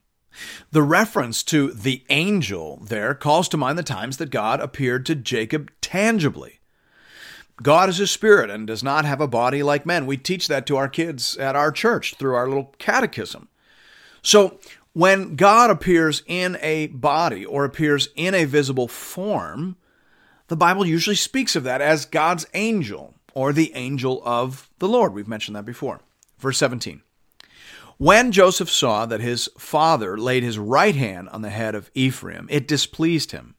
The 0.71 0.83
reference 0.83 1.43
to 1.45 1.73
the 1.73 2.05
angel 2.09 2.81
there 2.83 3.15
calls 3.15 3.49
to 3.51 3.57
mind 3.57 3.79
the 3.79 3.83
times 3.83 4.17
that 4.19 4.31
God 4.31 4.61
appeared 4.61 5.05
to 5.07 5.15
Jacob 5.15 5.71
tangibly. 5.81 6.61
God 7.63 7.89
is 7.89 8.01
a 8.01 8.07
spirit 8.07 8.49
and 8.49 8.67
does 8.67 8.83
not 8.83 9.05
have 9.05 9.21
a 9.21 9.29
body 9.29 9.63
like 9.63 9.85
men. 9.85 10.07
We 10.07 10.17
teach 10.17 10.49
that 10.49 10.67
to 10.67 10.77
our 10.77 10.89
kids 10.89 11.37
at 11.37 11.57
our 11.57 11.71
church 11.71 12.15
through 12.15 12.35
our 12.35 12.49
little 12.49 12.75
catechism. 12.79 13.49
So, 14.23 14.59
when 14.93 15.37
God 15.37 15.71
appears 15.71 16.23
in 16.27 16.59
a 16.61 16.89
body 16.89 17.45
or 17.45 17.65
appears 17.65 18.09
in 18.17 18.35
a 18.35 18.45
visible 18.45 18.89
form, 18.89 19.77
the 20.49 20.57
Bible 20.57 20.85
usually 20.85 21.15
speaks 21.15 21.55
of 21.55 21.63
that 21.63 21.81
as 21.81 22.07
God's 22.07 22.47
angel 22.55 23.15
or 23.35 23.53
the 23.53 23.73
angel 23.75 24.21
of 24.25 24.69
the 24.79 24.89
Lord. 24.89 25.15
We've 25.15 25.29
mentioned 25.29 25.55
that 25.57 25.65
before. 25.65 26.01
Verse 26.39 26.59
17. 26.59 27.03
When 28.01 28.33
Joseph 28.33 28.71
saw 28.71 29.05
that 29.05 29.21
his 29.21 29.51
father 29.59 30.17
laid 30.17 30.43
his 30.43 30.59
right 30.59 30.97
hand 30.97 31.29
on 31.29 31.43
the 31.43 31.51
head 31.51 31.75
of 31.75 31.91
Ephraim, 31.93 32.47
it 32.51 32.67
displeased 32.67 33.33
him. 33.33 33.57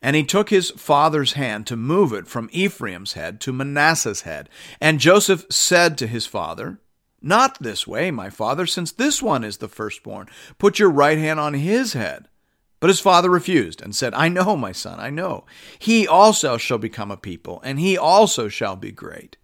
And 0.00 0.14
he 0.14 0.22
took 0.22 0.50
his 0.50 0.70
father's 0.70 1.32
hand 1.32 1.66
to 1.66 1.76
move 1.76 2.12
it 2.12 2.28
from 2.28 2.48
Ephraim's 2.52 3.14
head 3.14 3.40
to 3.40 3.52
Manasseh's 3.52 4.20
head. 4.20 4.48
And 4.80 5.00
Joseph 5.00 5.44
said 5.50 5.98
to 5.98 6.06
his 6.06 6.24
father, 6.24 6.78
Not 7.20 7.60
this 7.60 7.84
way, 7.84 8.12
my 8.12 8.30
father, 8.30 8.64
since 8.64 8.92
this 8.92 9.20
one 9.20 9.42
is 9.42 9.56
the 9.56 9.66
firstborn. 9.66 10.28
Put 10.58 10.78
your 10.78 10.90
right 10.90 11.18
hand 11.18 11.40
on 11.40 11.54
his 11.54 11.94
head. 11.94 12.28
But 12.78 12.90
his 12.90 13.00
father 13.00 13.28
refused 13.28 13.82
and 13.82 13.92
said, 13.92 14.14
I 14.14 14.28
know, 14.28 14.56
my 14.56 14.70
son, 14.70 15.00
I 15.00 15.10
know. 15.10 15.46
He 15.80 16.06
also 16.06 16.58
shall 16.58 16.78
become 16.78 17.10
a 17.10 17.16
people, 17.16 17.60
and 17.64 17.80
he 17.80 17.98
also 17.98 18.46
shall 18.46 18.76
be 18.76 18.92
great. 18.92 19.36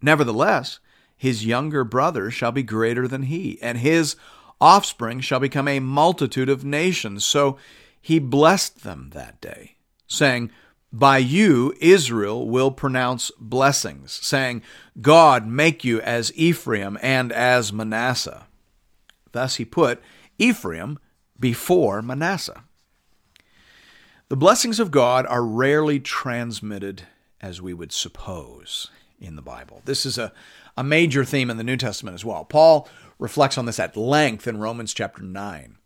Nevertheless, 0.00 0.80
his 1.24 1.46
younger 1.46 1.84
brother 1.84 2.30
shall 2.30 2.52
be 2.52 2.62
greater 2.62 3.08
than 3.08 3.22
he, 3.22 3.58
and 3.62 3.78
his 3.78 4.14
offspring 4.60 5.20
shall 5.20 5.40
become 5.40 5.66
a 5.66 5.80
multitude 5.80 6.50
of 6.50 6.66
nations. 6.66 7.24
So 7.24 7.56
he 7.98 8.18
blessed 8.18 8.84
them 8.84 9.08
that 9.14 9.40
day, 9.40 9.76
saying, 10.06 10.50
By 10.92 11.16
you 11.16 11.74
Israel 11.80 12.46
will 12.46 12.70
pronounce 12.70 13.30
blessings, 13.38 14.12
saying, 14.12 14.60
God 15.00 15.46
make 15.46 15.82
you 15.82 15.98
as 16.02 16.30
Ephraim 16.34 16.98
and 17.00 17.32
as 17.32 17.72
Manasseh. 17.72 18.46
Thus 19.32 19.54
he 19.54 19.64
put 19.64 20.02
Ephraim 20.36 20.98
before 21.40 22.02
Manasseh. 22.02 22.64
The 24.28 24.36
blessings 24.36 24.78
of 24.78 24.90
God 24.90 25.24
are 25.24 25.42
rarely 25.42 26.00
transmitted 26.00 27.04
as 27.40 27.62
we 27.62 27.72
would 27.72 27.92
suppose 27.92 28.90
in 29.18 29.36
the 29.36 29.42
Bible. 29.42 29.80
This 29.86 30.04
is 30.04 30.18
a, 30.18 30.32
a 30.76 30.84
major 30.84 31.24
theme 31.24 31.50
in 31.50 31.56
the 31.56 31.64
New 31.64 31.76
Testament 31.76 32.14
as 32.14 32.24
well. 32.24 32.44
Paul 32.44 32.88
reflects 33.18 33.56
on 33.58 33.66
this 33.66 33.78
at 33.78 33.96
length 33.96 34.46
in 34.46 34.58
Romans 34.58 34.92
chapter 34.92 35.22
9. 35.22 35.76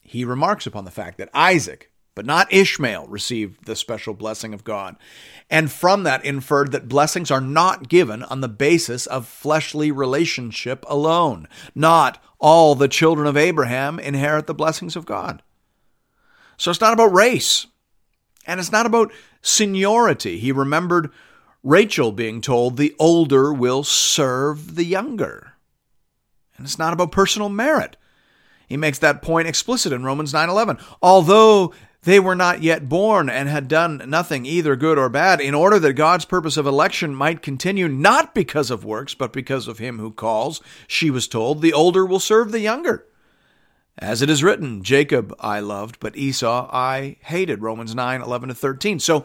He 0.00 0.24
remarks 0.24 0.66
upon 0.66 0.84
the 0.84 0.90
fact 0.90 1.18
that 1.18 1.28
Isaac, 1.34 1.90
but 2.14 2.24
not 2.24 2.52
Ishmael, 2.52 3.06
received 3.08 3.66
the 3.66 3.76
special 3.76 4.14
blessing 4.14 4.54
of 4.54 4.64
God, 4.64 4.96
and 5.50 5.70
from 5.70 6.02
that 6.04 6.24
inferred 6.24 6.72
that 6.72 6.88
blessings 6.88 7.30
are 7.30 7.40
not 7.40 7.88
given 7.88 8.22
on 8.22 8.40
the 8.40 8.48
basis 8.48 9.06
of 9.06 9.26
fleshly 9.26 9.90
relationship 9.92 10.84
alone. 10.88 11.46
Not 11.74 12.22
all 12.38 12.74
the 12.74 12.88
children 12.88 13.26
of 13.26 13.36
Abraham 13.36 13.98
inherit 13.98 14.46
the 14.46 14.54
blessings 14.54 14.96
of 14.96 15.06
God. 15.06 15.42
So 16.56 16.70
it's 16.70 16.80
not 16.80 16.92
about 16.92 17.12
race, 17.12 17.66
and 18.46 18.58
it's 18.58 18.72
not 18.72 18.86
about 18.86 19.12
seniority. 19.42 20.38
He 20.38 20.50
remembered 20.52 21.10
Rachel 21.62 22.12
being 22.12 22.40
told 22.40 22.76
the 22.76 22.94
older 22.98 23.52
will 23.52 23.84
serve 23.84 24.76
the 24.76 24.84
younger. 24.84 25.54
And 26.56 26.66
it's 26.66 26.78
not 26.78 26.92
about 26.92 27.12
personal 27.12 27.48
merit. 27.48 27.96
He 28.68 28.76
makes 28.76 28.98
that 28.98 29.22
point 29.22 29.48
explicit 29.48 29.92
in 29.92 30.04
Romans 30.04 30.32
9:11. 30.32 30.78
Although 31.00 31.72
they 32.02 32.20
were 32.20 32.36
not 32.36 32.62
yet 32.62 32.88
born 32.88 33.28
and 33.28 33.48
had 33.48 33.66
done 33.66 34.02
nothing 34.06 34.46
either 34.46 34.76
good 34.76 34.98
or 34.98 35.08
bad, 35.08 35.40
in 35.40 35.54
order 35.54 35.78
that 35.78 35.94
God's 35.94 36.24
purpose 36.24 36.56
of 36.56 36.66
election 36.66 37.14
might 37.14 37.42
continue 37.42 37.88
not 37.88 38.34
because 38.34 38.70
of 38.70 38.84
works, 38.84 39.14
but 39.14 39.32
because 39.32 39.66
of 39.66 39.78
him 39.78 39.98
who 39.98 40.12
calls, 40.12 40.60
she 40.86 41.10
was 41.10 41.26
told, 41.26 41.60
the 41.60 41.72
older 41.72 42.06
will 42.06 42.20
serve 42.20 42.52
the 42.52 42.60
younger. 42.60 43.04
As 43.98 44.22
it 44.22 44.30
is 44.30 44.44
written, 44.44 44.84
Jacob 44.84 45.34
I 45.40 45.58
loved, 45.58 45.98
but 45.98 46.16
Esau 46.16 46.68
I 46.72 47.16
hated. 47.22 47.62
Romans 47.62 47.96
9, 47.96 48.22
11 48.22 48.48
to 48.48 48.54
13. 48.54 49.00
So 49.00 49.24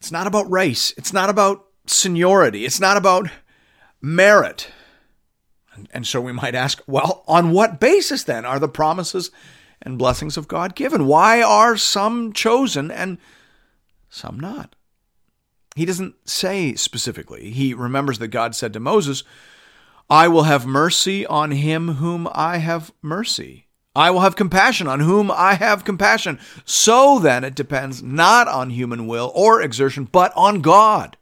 it's 0.00 0.10
not 0.10 0.26
about 0.26 0.50
race. 0.50 0.92
It's 0.96 1.12
not 1.12 1.28
about 1.28 1.66
seniority. 1.86 2.64
It's 2.64 2.80
not 2.80 2.96
about 2.96 3.28
merit. 4.00 4.70
And, 5.74 5.88
and 5.92 6.06
so 6.06 6.20
we 6.20 6.32
might 6.32 6.54
ask, 6.54 6.82
well, 6.86 7.22
on 7.28 7.52
what 7.52 7.80
basis 7.80 8.24
then 8.24 8.44
are 8.44 8.58
the 8.58 8.68
promises 8.68 9.30
and 9.82 9.98
blessings 9.98 10.36
of 10.36 10.48
God 10.48 10.74
given? 10.74 11.06
Why 11.06 11.42
are 11.42 11.76
some 11.76 12.32
chosen 12.32 12.90
and 12.90 13.18
some 14.08 14.40
not? 14.40 14.74
He 15.76 15.84
doesn't 15.84 16.14
say 16.28 16.74
specifically. 16.74 17.50
He 17.50 17.74
remembers 17.74 18.18
that 18.18 18.28
God 18.28 18.54
said 18.54 18.72
to 18.72 18.80
Moses, 18.80 19.22
I 20.08 20.28
will 20.28 20.42
have 20.42 20.66
mercy 20.66 21.24
on 21.26 21.52
him 21.52 21.94
whom 21.94 22.26
I 22.32 22.56
have 22.56 22.90
mercy. 23.00 23.68
I 23.94 24.10
will 24.10 24.20
have 24.20 24.36
compassion 24.36 24.86
on 24.86 25.00
whom 25.00 25.30
I 25.30 25.54
have 25.54 25.84
compassion. 25.84 26.38
So 26.64 27.18
then 27.18 27.42
it 27.42 27.54
depends 27.54 28.02
not 28.02 28.46
on 28.46 28.70
human 28.70 29.06
will 29.06 29.32
or 29.34 29.60
exertion, 29.60 30.04
but 30.04 30.32
on 30.36 30.60
God, 30.60 31.16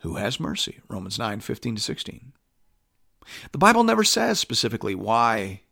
who 0.00 0.16
has 0.16 0.40
mercy. 0.40 0.80
Romans 0.88 1.18
9 1.18 1.40
15 1.40 1.76
to 1.76 1.82
16. 1.82 2.32
The 3.52 3.58
Bible 3.58 3.84
never 3.84 4.04
says 4.04 4.38
specifically 4.38 4.94
why 4.94 5.62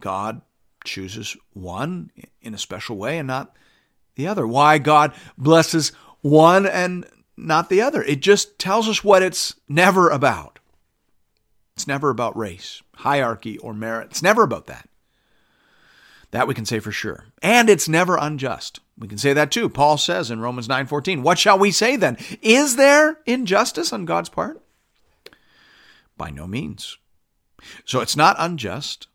God 0.00 0.40
chooses 0.84 1.36
one 1.52 2.10
in 2.40 2.54
a 2.54 2.58
special 2.58 2.96
way 2.96 3.18
and 3.18 3.26
not 3.26 3.54
the 4.14 4.26
other, 4.26 4.46
why 4.46 4.78
God 4.78 5.12
blesses 5.36 5.90
one 6.22 6.66
and 6.66 7.06
not 7.36 7.68
the 7.68 7.82
other. 7.82 8.02
It 8.02 8.20
just 8.20 8.58
tells 8.58 8.88
us 8.88 9.04
what 9.04 9.22
it's 9.22 9.54
never 9.68 10.08
about. 10.08 10.55
It's 11.76 11.86
never 11.86 12.08
about 12.08 12.36
race, 12.36 12.82
hierarchy, 12.96 13.58
or 13.58 13.74
merit. 13.74 14.08
It's 14.10 14.22
never 14.22 14.42
about 14.42 14.66
that. 14.66 14.88
That 16.30 16.48
we 16.48 16.54
can 16.54 16.64
say 16.64 16.80
for 16.80 16.90
sure. 16.90 17.26
And 17.42 17.68
it's 17.68 17.88
never 17.88 18.16
unjust. 18.16 18.80
We 18.98 19.08
can 19.08 19.18
say 19.18 19.34
that 19.34 19.50
too. 19.50 19.68
Paul 19.68 19.98
says 19.98 20.30
in 20.30 20.40
Romans 20.40 20.68
9:14, 20.68 21.22
"What 21.22 21.38
shall 21.38 21.58
we 21.58 21.70
say 21.70 21.96
then? 21.96 22.16
Is 22.40 22.76
there 22.76 23.20
injustice 23.26 23.92
on 23.92 24.06
God's 24.06 24.30
part?" 24.30 24.62
By 26.16 26.30
no 26.30 26.46
means. 26.46 26.96
So 27.84 28.00
it's 28.00 28.16
not 28.16 28.36
unjust, 28.38 29.06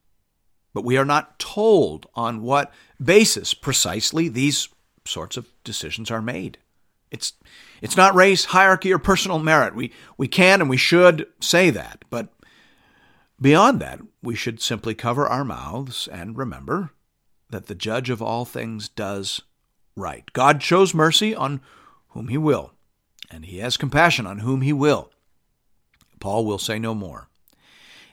but 0.74 0.86
we 0.86 0.98
are 0.98 1.06
not 1.06 1.40
told 1.40 2.06
on 2.14 2.44
what 2.44 2.72
basis 3.04 3.56
precisely 3.56 4.30
these 4.30 4.70
sorts 5.04 5.36
of 5.36 5.48
decisions 5.64 6.12
are 6.12 6.22
made. 6.22 6.60
It's 7.10 7.34
it's 7.82 7.98
not 7.98 8.14
race, 8.14 8.46
hierarchy, 8.46 8.94
or 8.94 9.00
personal 9.00 9.40
merit. 9.40 9.74
We 9.74 9.92
we 10.16 10.28
can 10.28 10.62
and 10.62 10.70
we 10.70 10.78
should 10.78 11.28
say 11.40 11.72
that, 11.72 12.06
but 12.12 12.30
Beyond 13.42 13.82
that, 13.82 14.00
we 14.22 14.36
should 14.36 14.62
simply 14.62 14.94
cover 14.94 15.26
our 15.28 15.44
mouths 15.44 16.08
and 16.08 16.38
remember 16.38 16.92
that 17.50 17.66
the 17.66 17.76
judge 17.76 18.12
of 18.12 18.22
all 18.22 18.46
things 18.46 18.88
does 18.88 19.42
right. 19.96 20.32
God 20.34 20.62
shows 20.62 20.94
mercy 20.94 21.34
on 21.34 21.60
whom 22.10 22.28
he 22.28 22.38
will, 22.38 22.74
and 23.32 23.46
he 23.46 23.58
has 23.58 23.78
compassion 23.78 24.28
on 24.28 24.40
whom 24.40 24.62
he 24.62 24.72
will. 24.72 25.10
Paul 26.20 26.46
will 26.46 26.60
say 26.60 26.78
no 26.78 26.94
more. 26.94 27.30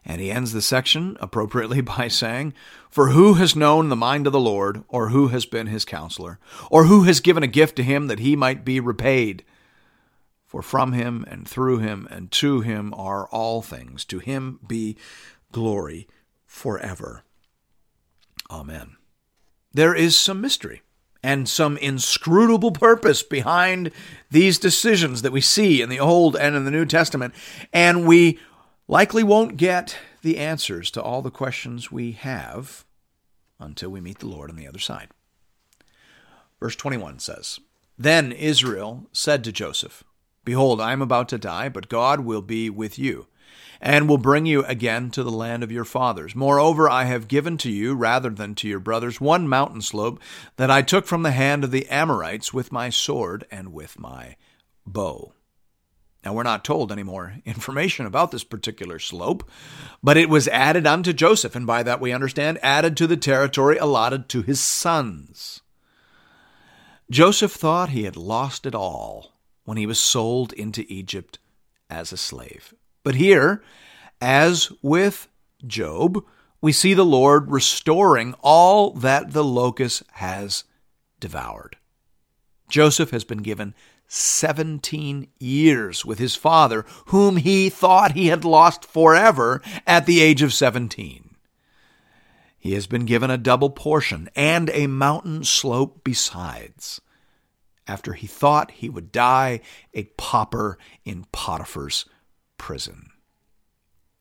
And 0.04 0.22
he 0.22 0.30
ends 0.30 0.52
the 0.52 0.62
section 0.62 1.18
appropriately 1.20 1.80
by 1.98 2.08
saying, 2.08 2.54
For 2.88 3.10
who 3.10 3.34
has 3.34 3.54
known 3.54 3.90
the 3.90 3.96
mind 3.96 4.26
of 4.26 4.32
the 4.32 4.40
Lord, 4.40 4.82
or 4.88 5.10
who 5.10 5.28
has 5.28 5.44
been 5.44 5.66
his 5.66 5.84
counselor, 5.84 6.38
or 6.70 6.84
who 6.84 7.02
has 7.02 7.20
given 7.20 7.42
a 7.42 7.48
gift 7.48 7.76
to 7.76 7.82
him 7.82 8.06
that 8.06 8.20
he 8.20 8.34
might 8.34 8.64
be 8.64 8.80
repaid? 8.80 9.44
For 10.48 10.62
from 10.62 10.94
him 10.94 11.26
and 11.28 11.46
through 11.46 11.78
him 11.78 12.08
and 12.10 12.32
to 12.32 12.62
him 12.62 12.94
are 12.94 13.28
all 13.28 13.60
things. 13.60 14.06
To 14.06 14.18
him 14.18 14.58
be 14.66 14.96
glory 15.52 16.08
forever. 16.46 17.22
Amen. 18.50 18.96
There 19.74 19.94
is 19.94 20.18
some 20.18 20.40
mystery 20.40 20.80
and 21.22 21.46
some 21.46 21.76
inscrutable 21.76 22.70
purpose 22.70 23.22
behind 23.22 23.90
these 24.30 24.58
decisions 24.58 25.20
that 25.20 25.32
we 25.32 25.42
see 25.42 25.82
in 25.82 25.90
the 25.90 26.00
Old 26.00 26.34
and 26.34 26.56
in 26.56 26.64
the 26.64 26.70
New 26.70 26.86
Testament, 26.86 27.34
and 27.70 28.06
we 28.06 28.38
likely 28.86 29.22
won't 29.22 29.58
get 29.58 29.98
the 30.22 30.38
answers 30.38 30.90
to 30.92 31.02
all 31.02 31.20
the 31.20 31.30
questions 31.30 31.92
we 31.92 32.12
have 32.12 32.86
until 33.60 33.90
we 33.90 34.00
meet 34.00 34.20
the 34.20 34.28
Lord 34.28 34.48
on 34.48 34.56
the 34.56 34.66
other 34.66 34.78
side. 34.78 35.10
Verse 36.58 36.74
21 36.74 37.18
says, 37.18 37.60
Then 37.98 38.32
Israel 38.32 39.08
said 39.12 39.44
to 39.44 39.52
Joseph, 39.52 40.04
Behold, 40.44 40.80
I 40.80 40.92
am 40.92 41.02
about 41.02 41.28
to 41.30 41.38
die, 41.38 41.68
but 41.68 41.88
God 41.88 42.20
will 42.20 42.42
be 42.42 42.70
with 42.70 42.98
you, 42.98 43.26
and 43.80 44.08
will 44.08 44.18
bring 44.18 44.46
you 44.46 44.64
again 44.64 45.10
to 45.10 45.22
the 45.22 45.30
land 45.30 45.62
of 45.62 45.72
your 45.72 45.84
fathers. 45.84 46.34
Moreover, 46.34 46.88
I 46.88 47.04
have 47.04 47.28
given 47.28 47.58
to 47.58 47.70
you, 47.70 47.94
rather 47.94 48.30
than 48.30 48.54
to 48.56 48.68
your 48.68 48.80
brothers, 48.80 49.20
one 49.20 49.48
mountain 49.48 49.82
slope 49.82 50.20
that 50.56 50.70
I 50.70 50.82
took 50.82 51.06
from 51.06 51.22
the 51.22 51.32
hand 51.32 51.64
of 51.64 51.70
the 51.70 51.86
Amorites 51.88 52.52
with 52.52 52.72
my 52.72 52.90
sword 52.90 53.46
and 53.50 53.72
with 53.72 53.98
my 53.98 54.36
bow. 54.86 55.32
Now, 56.24 56.32
we're 56.34 56.42
not 56.42 56.64
told 56.64 56.90
any 56.90 57.02
more 57.02 57.34
information 57.44 58.06
about 58.06 58.30
this 58.30 58.44
particular 58.44 58.98
slope, 58.98 59.48
but 60.02 60.16
it 60.16 60.28
was 60.28 60.48
added 60.48 60.86
unto 60.86 61.12
Joseph, 61.12 61.54
and 61.54 61.66
by 61.66 61.82
that 61.82 62.00
we 62.00 62.12
understand 62.12 62.58
added 62.62 62.96
to 62.96 63.06
the 63.06 63.16
territory 63.16 63.76
allotted 63.78 64.28
to 64.30 64.42
his 64.42 64.60
sons. 64.60 65.60
Joseph 67.10 67.52
thought 67.52 67.90
he 67.90 68.04
had 68.04 68.16
lost 68.16 68.66
it 68.66 68.74
all 68.74 69.37
when 69.68 69.76
he 69.76 69.84
was 69.84 69.98
sold 69.98 70.54
into 70.54 70.86
Egypt 70.88 71.38
as 71.90 72.10
a 72.10 72.16
slave. 72.16 72.72
But 73.02 73.16
here, 73.16 73.62
as 74.18 74.72
with 74.80 75.28
Job, 75.66 76.24
we 76.62 76.72
see 76.72 76.94
the 76.94 77.04
Lord 77.04 77.50
restoring 77.50 78.34
all 78.40 78.92
that 78.92 79.34
the 79.34 79.44
locust 79.44 80.04
has 80.12 80.64
devoured. 81.20 81.76
Joseph 82.70 83.10
has 83.10 83.24
been 83.24 83.42
given 83.42 83.74
17 84.06 85.28
years 85.38 86.02
with 86.02 86.18
his 86.18 86.34
father, 86.34 86.86
whom 87.08 87.36
he 87.36 87.68
thought 87.68 88.12
he 88.12 88.28
had 88.28 88.46
lost 88.46 88.86
forever 88.86 89.60
at 89.86 90.06
the 90.06 90.22
age 90.22 90.40
of 90.40 90.54
17. 90.54 91.36
He 92.58 92.72
has 92.72 92.86
been 92.86 93.04
given 93.04 93.30
a 93.30 93.36
double 93.36 93.68
portion 93.68 94.30
and 94.34 94.70
a 94.70 94.86
mountain 94.86 95.44
slope 95.44 96.00
besides 96.04 97.02
after 97.88 98.12
he 98.12 98.26
thought 98.26 98.70
he 98.70 98.88
would 98.88 99.10
die 99.10 99.60
a 99.94 100.04
pauper 100.16 100.78
in 101.04 101.24
Potiphar's 101.32 102.04
prison. 102.58 103.10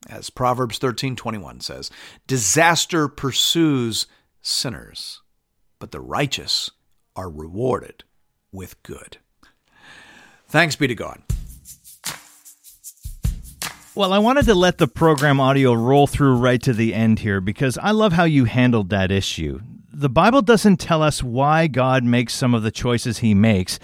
As 0.08 0.30
Proverbs 0.30 0.78
13:21 0.78 1.62
says, 1.62 1.90
disaster 2.26 3.08
pursues 3.08 4.06
sinners, 4.40 5.20
but 5.78 5.92
the 5.92 6.00
righteous 6.00 6.70
are 7.14 7.28
rewarded 7.28 8.04
with 8.50 8.82
good. 8.82 9.18
Thanks 10.48 10.76
be 10.76 10.86
to 10.86 10.94
God. 10.94 11.22
Well, 13.94 14.12
I 14.12 14.18
wanted 14.18 14.46
to 14.46 14.54
let 14.54 14.78
the 14.78 14.86
program 14.86 15.40
audio 15.40 15.72
roll 15.72 16.06
through 16.06 16.36
right 16.36 16.62
to 16.62 16.72
the 16.72 16.94
end 16.94 17.18
here 17.18 17.40
because 17.40 17.76
I 17.76 17.90
love 17.90 18.12
how 18.12 18.24
you 18.24 18.44
handled 18.44 18.90
that 18.90 19.10
issue 19.10 19.60
the 19.98 20.08
Bible 20.08 20.42
doesn't 20.42 20.76
tell 20.76 21.02
us 21.02 21.24
why 21.24 21.66
God 21.66 22.04
makes 22.04 22.32
some 22.32 22.54
of 22.54 22.62
the 22.62 22.70
choices 22.70 23.18
he 23.18 23.34
makes. 23.34 23.80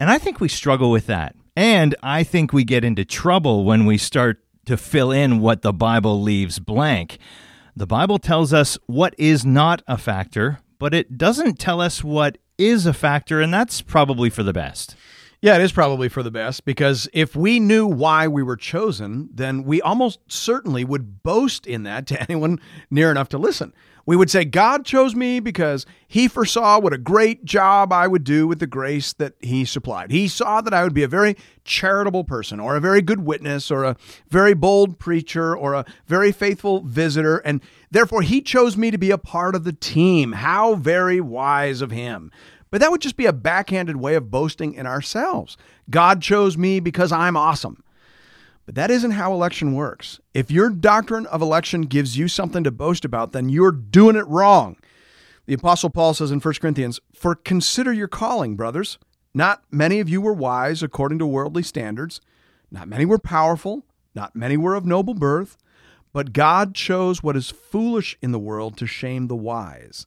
And 0.00 0.10
I 0.10 0.18
think 0.18 0.40
we 0.40 0.48
struggle 0.48 0.90
with 0.90 1.06
that. 1.06 1.36
And 1.54 1.94
I 2.02 2.24
think 2.24 2.52
we 2.52 2.64
get 2.64 2.82
into 2.82 3.04
trouble 3.04 3.64
when 3.64 3.86
we 3.86 3.96
start 3.96 4.42
to 4.66 4.76
fill 4.76 5.12
in 5.12 5.38
what 5.38 5.62
the 5.62 5.72
Bible 5.72 6.20
leaves 6.20 6.58
blank. 6.58 7.18
The 7.76 7.86
Bible 7.86 8.18
tells 8.18 8.52
us 8.52 8.76
what 8.86 9.14
is 9.18 9.46
not 9.46 9.82
a 9.86 9.96
factor, 9.96 10.58
but 10.80 10.92
it 10.92 11.16
doesn't 11.16 11.60
tell 11.60 11.80
us 11.80 12.02
what 12.02 12.38
is 12.58 12.84
a 12.84 12.92
factor, 12.92 13.40
and 13.40 13.54
that's 13.54 13.82
probably 13.82 14.30
for 14.30 14.42
the 14.42 14.52
best. 14.52 14.96
Yeah, 15.42 15.56
it 15.56 15.62
is 15.62 15.72
probably 15.72 16.08
for 16.08 16.22
the 16.22 16.30
best 16.30 16.64
because 16.64 17.08
if 17.12 17.34
we 17.34 17.58
knew 17.58 17.84
why 17.84 18.28
we 18.28 18.44
were 18.44 18.56
chosen, 18.56 19.28
then 19.34 19.64
we 19.64 19.82
almost 19.82 20.20
certainly 20.28 20.84
would 20.84 21.24
boast 21.24 21.66
in 21.66 21.82
that 21.82 22.06
to 22.06 22.22
anyone 22.30 22.60
near 22.90 23.10
enough 23.10 23.28
to 23.30 23.38
listen. 23.38 23.74
We 24.06 24.14
would 24.14 24.30
say, 24.30 24.44
God 24.44 24.84
chose 24.84 25.16
me 25.16 25.40
because 25.40 25.84
he 26.06 26.28
foresaw 26.28 26.78
what 26.78 26.92
a 26.92 26.98
great 26.98 27.44
job 27.44 27.92
I 27.92 28.06
would 28.06 28.22
do 28.22 28.46
with 28.46 28.60
the 28.60 28.68
grace 28.68 29.12
that 29.14 29.34
he 29.40 29.64
supplied. 29.64 30.12
He 30.12 30.28
saw 30.28 30.60
that 30.60 30.74
I 30.74 30.84
would 30.84 30.94
be 30.94 31.02
a 31.02 31.08
very 31.08 31.36
charitable 31.64 32.24
person, 32.24 32.60
or 32.60 32.76
a 32.76 32.80
very 32.80 33.02
good 33.02 33.24
witness, 33.24 33.70
or 33.70 33.82
a 33.82 33.96
very 34.28 34.54
bold 34.54 35.00
preacher, 35.00 35.56
or 35.56 35.74
a 35.74 35.84
very 36.06 36.30
faithful 36.30 36.82
visitor, 36.82 37.38
and 37.38 37.60
therefore 37.90 38.22
he 38.22 38.42
chose 38.42 38.76
me 38.76 38.92
to 38.92 38.98
be 38.98 39.10
a 39.12 39.18
part 39.18 39.54
of 39.56 39.64
the 39.64 39.72
team. 39.72 40.32
How 40.32 40.74
very 40.76 41.20
wise 41.20 41.80
of 41.80 41.90
him. 41.92 42.30
But 42.72 42.80
that 42.80 42.90
would 42.90 43.02
just 43.02 43.18
be 43.18 43.26
a 43.26 43.34
backhanded 43.34 43.96
way 43.96 44.14
of 44.14 44.30
boasting 44.30 44.72
in 44.72 44.86
ourselves. 44.86 45.58
God 45.90 46.22
chose 46.22 46.56
me 46.56 46.80
because 46.80 47.12
I'm 47.12 47.36
awesome. 47.36 47.84
But 48.64 48.76
that 48.76 48.90
isn't 48.90 49.10
how 49.10 49.34
election 49.34 49.74
works. 49.74 50.20
If 50.32 50.50
your 50.50 50.70
doctrine 50.70 51.26
of 51.26 51.42
election 51.42 51.82
gives 51.82 52.16
you 52.16 52.28
something 52.28 52.64
to 52.64 52.70
boast 52.70 53.04
about, 53.04 53.32
then 53.32 53.50
you're 53.50 53.72
doing 53.72 54.16
it 54.16 54.26
wrong. 54.26 54.78
The 55.44 55.54
Apostle 55.54 55.90
Paul 55.90 56.14
says 56.14 56.30
in 56.30 56.40
1 56.40 56.54
Corinthians, 56.54 56.98
For 57.14 57.34
consider 57.34 57.92
your 57.92 58.08
calling, 58.08 58.56
brothers. 58.56 58.98
Not 59.34 59.62
many 59.70 60.00
of 60.00 60.08
you 60.08 60.22
were 60.22 60.32
wise 60.32 60.82
according 60.82 61.18
to 61.18 61.26
worldly 61.26 61.62
standards, 61.62 62.20
not 62.70 62.88
many 62.88 63.04
were 63.04 63.18
powerful, 63.18 63.84
not 64.14 64.34
many 64.34 64.56
were 64.56 64.74
of 64.74 64.86
noble 64.86 65.14
birth, 65.14 65.58
but 66.12 66.32
God 66.32 66.74
chose 66.74 67.22
what 67.22 67.36
is 67.36 67.50
foolish 67.50 68.16
in 68.20 68.32
the 68.32 68.38
world 68.38 68.76
to 68.78 68.86
shame 68.86 69.28
the 69.28 69.36
wise. 69.36 70.06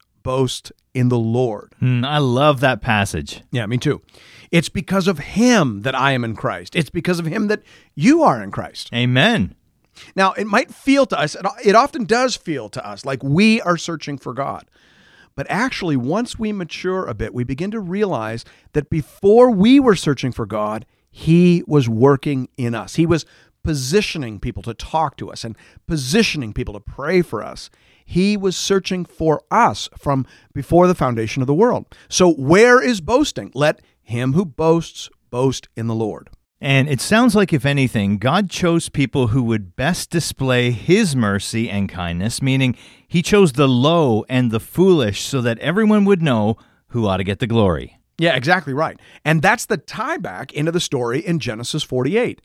boast 0.23 0.71
in 0.93 1.09
the 1.09 1.17
Lord. 1.17 1.73
Mm, 1.81 2.05
I 2.05 2.17
love 2.17 2.59
that 2.59 2.81
passage. 2.81 3.41
Yeah, 3.51 3.65
me 3.65 3.77
too. 3.77 4.01
It's 4.51 4.69
because 4.69 5.07
of 5.07 5.19
him 5.19 5.81
that 5.81 5.95
I 5.95 6.11
am 6.11 6.23
in 6.23 6.35
Christ. 6.35 6.75
It's 6.75 6.89
because 6.89 7.19
of 7.19 7.25
him 7.25 7.47
that 7.47 7.63
you 7.95 8.23
are 8.23 8.41
in 8.43 8.51
Christ. 8.51 8.89
Amen. 8.93 9.55
Now, 10.15 10.33
it 10.33 10.47
might 10.47 10.73
feel 10.73 11.05
to 11.07 11.19
us, 11.19 11.35
it 11.63 11.75
often 11.75 12.05
does 12.05 12.35
feel 12.35 12.69
to 12.69 12.85
us 12.85 13.05
like 13.05 13.23
we 13.23 13.61
are 13.61 13.77
searching 13.77 14.17
for 14.17 14.33
God. 14.33 14.65
But 15.35 15.47
actually, 15.49 15.95
once 15.95 16.37
we 16.37 16.51
mature 16.51 17.05
a 17.05 17.13
bit, 17.13 17.33
we 17.33 17.43
begin 17.43 17.71
to 17.71 17.79
realize 17.79 18.43
that 18.73 18.89
before 18.89 19.49
we 19.49 19.79
were 19.79 19.95
searching 19.95 20.31
for 20.31 20.45
God, 20.45 20.85
He 21.09 21.63
was 21.67 21.87
working 21.87 22.49
in 22.57 22.75
us. 22.75 22.95
He 22.95 23.05
was 23.05 23.25
positioning 23.63 24.39
people 24.39 24.63
to 24.63 24.73
talk 24.73 25.15
to 25.17 25.31
us 25.31 25.43
and 25.43 25.55
positioning 25.87 26.51
people 26.53 26.73
to 26.73 26.79
pray 26.79 27.21
for 27.21 27.43
us. 27.43 27.69
He 28.05 28.37
was 28.37 28.57
searching 28.57 29.05
for 29.05 29.41
us 29.49 29.89
from 29.97 30.25
before 30.53 30.87
the 30.87 30.95
foundation 30.95 31.41
of 31.41 31.47
the 31.47 31.53
world. 31.53 31.85
So, 32.09 32.33
where 32.33 32.81
is 32.81 33.01
boasting? 33.01 33.51
Let 33.53 33.81
him 34.03 34.33
who 34.33 34.45
boasts 34.45 35.09
boast 35.29 35.69
in 35.75 35.87
the 35.87 35.95
Lord. 35.95 36.29
And 36.63 36.87
it 36.87 37.01
sounds 37.01 37.33
like, 37.33 37.53
if 37.53 37.65
anything, 37.65 38.19
God 38.19 38.49
chose 38.49 38.87
people 38.87 39.27
who 39.27 39.41
would 39.43 39.75
best 39.75 40.11
display 40.11 40.69
His 40.69 41.15
mercy 41.15 41.69
and 41.69 41.89
kindness, 41.89 42.39
meaning 42.39 42.75
He 43.07 43.23
chose 43.23 43.53
the 43.53 43.67
low 43.67 44.23
and 44.29 44.51
the 44.51 44.59
foolish 44.59 45.21
so 45.21 45.41
that 45.41 45.57
everyone 45.57 46.05
would 46.05 46.21
know 46.21 46.57
who 46.89 47.07
ought 47.07 47.17
to 47.17 47.23
get 47.23 47.39
the 47.39 47.47
glory. 47.47 47.97
Yeah, 48.19 48.35
exactly 48.35 48.73
right. 48.73 48.99
And 49.25 49.41
that's 49.41 49.65
the 49.65 49.77
tie 49.77 50.17
back 50.17 50.53
into 50.53 50.71
the 50.71 50.79
story 50.79 51.25
in 51.25 51.39
Genesis 51.39 51.81
48. 51.81 52.41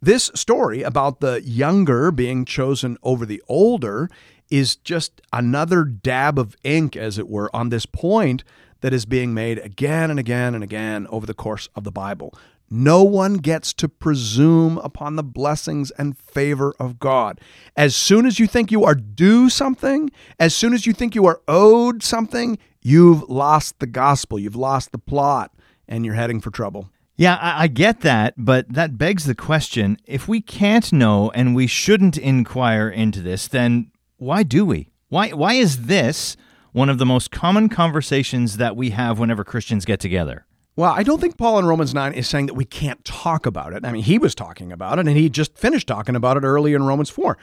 This 0.00 0.30
story 0.34 0.82
about 0.82 1.20
the 1.20 1.42
younger 1.42 2.10
being 2.10 2.46
chosen 2.46 2.96
over 3.02 3.26
the 3.26 3.42
older 3.48 4.08
is 4.50 4.76
just 4.76 5.20
another 5.32 5.84
dab 5.84 6.38
of 6.38 6.56
ink, 6.64 6.96
as 6.96 7.18
it 7.18 7.28
were, 7.28 7.54
on 7.54 7.68
this 7.68 7.86
point 7.86 8.44
that 8.80 8.92
is 8.92 9.06
being 9.06 9.34
made 9.34 9.58
again 9.58 10.10
and 10.10 10.18
again 10.18 10.54
and 10.54 10.62
again 10.62 11.06
over 11.10 11.26
the 11.26 11.34
course 11.34 11.68
of 11.74 11.84
the 11.84 11.90
Bible. 11.90 12.34
No 12.70 13.02
one 13.02 13.34
gets 13.34 13.72
to 13.74 13.88
presume 13.88 14.76
upon 14.78 15.16
the 15.16 15.22
blessings 15.22 15.90
and 15.92 16.18
favor 16.18 16.74
of 16.78 16.98
God. 16.98 17.40
As 17.76 17.96
soon 17.96 18.26
as 18.26 18.38
you 18.38 18.46
think 18.46 18.70
you 18.70 18.84
are 18.84 18.94
due 18.94 19.48
something, 19.48 20.10
as 20.38 20.54
soon 20.54 20.74
as 20.74 20.86
you 20.86 20.92
think 20.92 21.14
you 21.14 21.24
are 21.26 21.40
owed 21.48 22.02
something, 22.02 22.58
you've 22.82 23.22
lost 23.28 23.78
the 23.78 23.86
gospel, 23.86 24.38
you've 24.38 24.56
lost 24.56 24.92
the 24.92 24.98
plot, 24.98 25.52
and 25.88 26.04
you're 26.04 26.14
heading 26.14 26.40
for 26.40 26.50
trouble. 26.50 26.90
Yeah, 27.16 27.38
I, 27.40 27.66
get 27.66 28.02
that, 28.02 28.34
but 28.36 28.72
that 28.72 28.96
begs 28.96 29.24
the 29.24 29.34
question 29.34 29.96
if 30.04 30.28
we 30.28 30.40
can't 30.40 30.92
know 30.92 31.32
and 31.34 31.52
we 31.52 31.66
shouldn't 31.66 32.16
inquire 32.16 32.88
into 32.88 33.22
this, 33.22 33.48
then 33.48 33.90
why 34.18 34.42
do 34.42 34.66
we? 34.66 34.90
Why, 35.08 35.30
why 35.30 35.54
is 35.54 35.86
this 35.86 36.36
one 36.72 36.90
of 36.90 36.98
the 36.98 37.06
most 37.06 37.30
common 37.30 37.68
conversations 37.68 38.58
that 38.58 38.76
we 38.76 38.90
have 38.90 39.18
whenever 39.18 39.44
Christians 39.44 39.84
get 39.84 40.00
together? 40.00 40.44
Well, 40.76 40.92
I 40.92 41.02
don't 41.02 41.20
think 41.20 41.36
Paul 41.36 41.58
in 41.58 41.64
Romans 41.66 41.94
9 41.94 42.12
is 42.12 42.28
saying 42.28 42.46
that 42.46 42.54
we 42.54 42.64
can't 42.64 43.04
talk 43.04 43.46
about 43.46 43.72
it. 43.72 43.84
I 43.84 43.90
mean, 43.90 44.02
he 44.02 44.18
was 44.18 44.34
talking 44.34 44.70
about 44.70 44.98
it 44.98 45.08
and 45.08 45.16
he 45.16 45.28
just 45.28 45.56
finished 45.56 45.88
talking 45.88 46.14
about 46.14 46.36
it 46.36 46.44
early 46.44 46.74
in 46.74 46.84
Romans 46.84 47.10
4. 47.10 47.36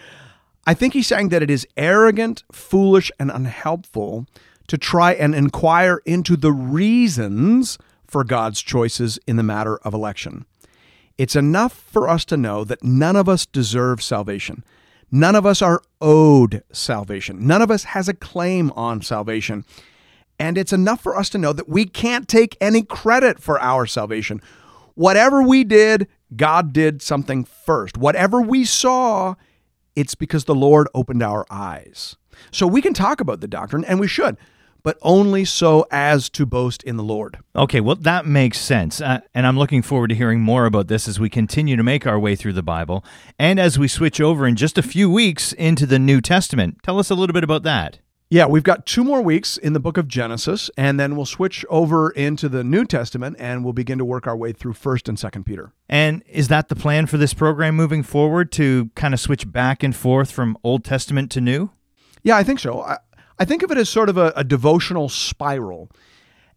I 0.67 0.73
think 0.73 0.93
he's 0.93 1.07
saying 1.07 1.29
that 1.29 1.43
it 1.43 1.49
is 1.49 1.67
arrogant, 1.75 2.43
foolish, 2.51 3.11
and 3.19 3.29
unhelpful 3.29 4.25
to 4.67 4.77
try 4.77 5.13
and 5.13 5.35
inquire 5.35 6.01
into 6.05 6.35
the 6.35 6.51
reasons 6.51 7.77
for 8.07 8.23
God's 8.23 8.61
choices 8.61 9.19
in 9.27 9.35
the 9.35 9.43
matter 9.43 9.77
of 9.77 9.93
election. 9.93 10.45
It's 11.17 11.35
enough 11.35 11.73
for 11.73 12.09
us 12.09 12.25
to 12.25 12.37
know 12.37 12.63
that 12.63 12.83
none 12.83 13.15
of 13.15 13.29
us 13.29 13.45
deserve 13.45 14.01
salvation. 14.01 14.63
None 15.11 15.35
of 15.35 15.45
us 15.45 15.61
are 15.61 15.81
owed 16.01 16.63
salvation. 16.71 17.45
None 17.47 17.61
of 17.61 17.71
us 17.71 17.85
has 17.85 18.09
a 18.09 18.13
claim 18.13 18.71
on 18.75 19.01
salvation. 19.01 19.65
And 20.39 20.57
it's 20.57 20.73
enough 20.73 21.01
for 21.01 21.17
us 21.17 21.29
to 21.29 21.37
know 21.37 21.53
that 21.53 21.69
we 21.69 21.85
can't 21.85 22.27
take 22.27 22.57
any 22.59 22.81
credit 22.81 23.39
for 23.39 23.59
our 23.61 23.85
salvation. 23.85 24.41
Whatever 24.95 25.41
we 25.41 25.63
did, 25.63 26.07
God 26.35 26.73
did 26.73 27.01
something 27.01 27.45
first. 27.45 27.97
Whatever 27.97 28.41
we 28.41 28.65
saw, 28.65 29.35
it's 29.95 30.15
because 30.15 30.45
the 30.45 30.55
Lord 30.55 30.87
opened 30.93 31.23
our 31.23 31.45
eyes. 31.49 32.17
So 32.51 32.67
we 32.67 32.81
can 32.81 32.93
talk 32.93 33.21
about 33.21 33.39
the 33.39 33.47
doctrine, 33.47 33.85
and 33.85 33.99
we 33.99 34.07
should, 34.07 34.37
but 34.85 34.99
only 35.01 35.43
so 35.43 35.87
as 35.89 36.29
to 36.29 36.45
boast 36.45 36.83
in 36.83 36.95
the 36.95 37.03
Lord. 37.03 37.39
Okay, 37.55 37.81
well, 37.81 37.95
that 37.95 38.27
makes 38.27 38.59
sense. 38.59 39.01
Uh, 39.01 39.21
and 39.33 39.47
I'm 39.47 39.57
looking 39.57 39.81
forward 39.81 40.09
to 40.09 40.15
hearing 40.15 40.41
more 40.41 40.67
about 40.67 40.87
this 40.87 41.07
as 41.07 41.19
we 41.19 41.27
continue 41.27 41.75
to 41.75 41.81
make 41.81 42.05
our 42.05 42.19
way 42.19 42.35
through 42.35 42.53
the 42.53 42.61
Bible 42.61 43.03
and 43.39 43.59
as 43.59 43.79
we 43.79 43.87
switch 43.87 44.21
over 44.21 44.45
in 44.45 44.55
just 44.55 44.77
a 44.77 44.83
few 44.83 45.09
weeks 45.09 45.53
into 45.53 45.87
the 45.87 45.97
New 45.97 46.21
Testament. 46.21 46.83
Tell 46.83 46.99
us 46.99 47.09
a 47.09 47.15
little 47.15 47.33
bit 47.33 47.43
about 47.43 47.63
that. 47.63 47.97
Yeah, 48.29 48.45
we've 48.45 48.63
got 48.63 48.85
two 48.85 49.03
more 49.03 49.23
weeks 49.23 49.57
in 49.57 49.73
the 49.73 49.79
book 49.79 49.97
of 49.97 50.07
Genesis, 50.07 50.69
and 50.77 50.99
then 50.99 51.15
we'll 51.15 51.25
switch 51.25 51.65
over 51.69 52.11
into 52.11 52.47
the 52.47 52.63
New 52.63 52.85
Testament 52.85 53.37
and 53.39 53.63
we'll 53.63 53.73
begin 53.73 53.97
to 53.97 54.05
work 54.05 54.27
our 54.27 54.37
way 54.37 54.51
through 54.51 54.73
1st 54.73 55.09
and 55.09 55.17
2nd 55.17 55.45
Peter. 55.45 55.73
And 55.89 56.23
is 56.29 56.47
that 56.49 56.69
the 56.69 56.75
plan 56.75 57.07
for 57.07 57.17
this 57.17 57.33
program 57.33 57.75
moving 57.75 58.03
forward 58.03 58.51
to 58.53 58.91
kind 58.93 59.15
of 59.15 59.19
switch 59.19 59.51
back 59.51 59.81
and 59.81 59.95
forth 59.95 60.29
from 60.29 60.57
Old 60.63 60.83
Testament 60.83 61.31
to 61.31 61.41
New? 61.41 61.71
Yeah, 62.25 62.35
I 62.35 62.43
think 62.43 62.59
so. 62.59 62.81
I, 62.81 62.97
I 63.37 63.45
think 63.45 63.63
of 63.63 63.71
it 63.71 63.77
as 63.77 63.89
sort 63.89 64.09
of 64.09 64.17
a, 64.17 64.31
a 64.35 64.43
devotional 64.43 65.09
spiral. 65.09 65.89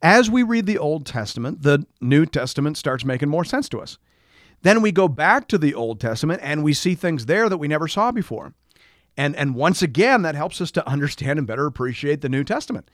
As 0.01 0.31
we 0.31 0.43
read 0.43 0.67
the 0.67 0.79
Old 0.79 1.07
Testament, 1.07 1.63
the 1.63 1.85
New 2.01 2.25
Testament 2.25 2.77
starts 2.77 3.05
making 3.05 3.29
more 3.29 3.45
sense 3.45 3.69
to 3.71 3.81
us. 3.81 3.99
Then 4.63 4.81
we 4.83 4.93
go 4.93 5.09
back 5.09 5.49
to 5.49 5.59
the 5.59 5.75
Old 5.75 6.01
Testament 6.01 6.41
and 6.43 6.63
we 6.63 6.73
see 6.73 6.95
things 6.95 7.27
there 7.27 7.49
that 7.49 7.59
we 7.59 7.69
never 7.69 7.89
saw 7.89 8.13
before. 8.13 8.55
And, 9.17 9.35
and 9.35 9.57
once 9.57 9.83
again, 9.83 10.23
that 10.23 10.37
helps 10.37 10.61
us 10.61 10.71
to 10.73 10.89
understand 10.89 11.39
and 11.39 11.49
better 11.49 11.67
appreciate 11.67 12.21
the 12.21 12.29
New 12.29 12.45
Testament. 12.45 12.89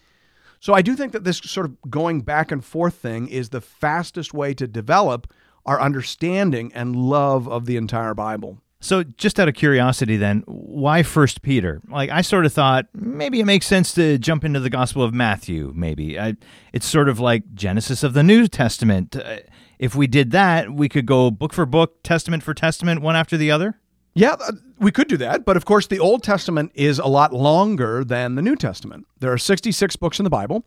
So 0.60 0.72
I 0.72 0.80
do 0.80 0.96
think 0.96 1.12
that 1.12 1.24
this 1.24 1.38
sort 1.38 1.66
of 1.66 1.90
going 1.90 2.22
back 2.22 2.50
and 2.50 2.64
forth 2.64 2.94
thing 2.94 3.28
is 3.28 3.50
the 3.50 3.60
fastest 3.60 4.32
way 4.32 4.54
to 4.54 4.66
develop 4.66 5.30
our 5.66 5.78
understanding 5.78 6.72
and 6.74 6.96
love 6.96 7.46
of 7.46 7.66
the 7.66 7.76
entire 7.76 8.14
Bible. 8.14 8.62
So, 8.84 9.02
just 9.02 9.40
out 9.40 9.48
of 9.48 9.54
curiosity, 9.54 10.18
then, 10.18 10.42
why 10.44 11.02
First 11.02 11.40
Peter? 11.40 11.80
Like, 11.88 12.10
I 12.10 12.20
sort 12.20 12.44
of 12.44 12.52
thought 12.52 12.86
maybe 12.92 13.40
it 13.40 13.46
makes 13.46 13.66
sense 13.66 13.94
to 13.94 14.18
jump 14.18 14.44
into 14.44 14.60
the 14.60 14.68
Gospel 14.68 15.02
of 15.02 15.14
Matthew. 15.14 15.72
Maybe 15.74 16.20
I, 16.20 16.36
it's 16.74 16.84
sort 16.84 17.08
of 17.08 17.18
like 17.18 17.54
Genesis 17.54 18.02
of 18.02 18.12
the 18.12 18.22
New 18.22 18.46
Testament. 18.46 19.16
Uh, 19.16 19.38
if 19.78 19.94
we 19.94 20.06
did 20.06 20.32
that, 20.32 20.70
we 20.70 20.90
could 20.90 21.06
go 21.06 21.30
book 21.30 21.54
for 21.54 21.64
book, 21.64 22.02
testament 22.02 22.42
for 22.42 22.52
testament, 22.52 23.00
one 23.00 23.16
after 23.16 23.38
the 23.38 23.50
other. 23.50 23.80
Yeah, 24.12 24.36
uh, 24.38 24.52
we 24.78 24.92
could 24.92 25.08
do 25.08 25.16
that. 25.16 25.46
But 25.46 25.56
of 25.56 25.64
course, 25.64 25.86
the 25.86 25.98
Old 25.98 26.22
Testament 26.22 26.70
is 26.74 26.98
a 26.98 27.06
lot 27.06 27.32
longer 27.32 28.04
than 28.04 28.34
the 28.34 28.42
New 28.42 28.54
Testament. 28.54 29.06
There 29.18 29.32
are 29.32 29.38
66 29.38 29.96
books 29.96 30.20
in 30.20 30.24
the 30.24 30.30
Bible, 30.30 30.62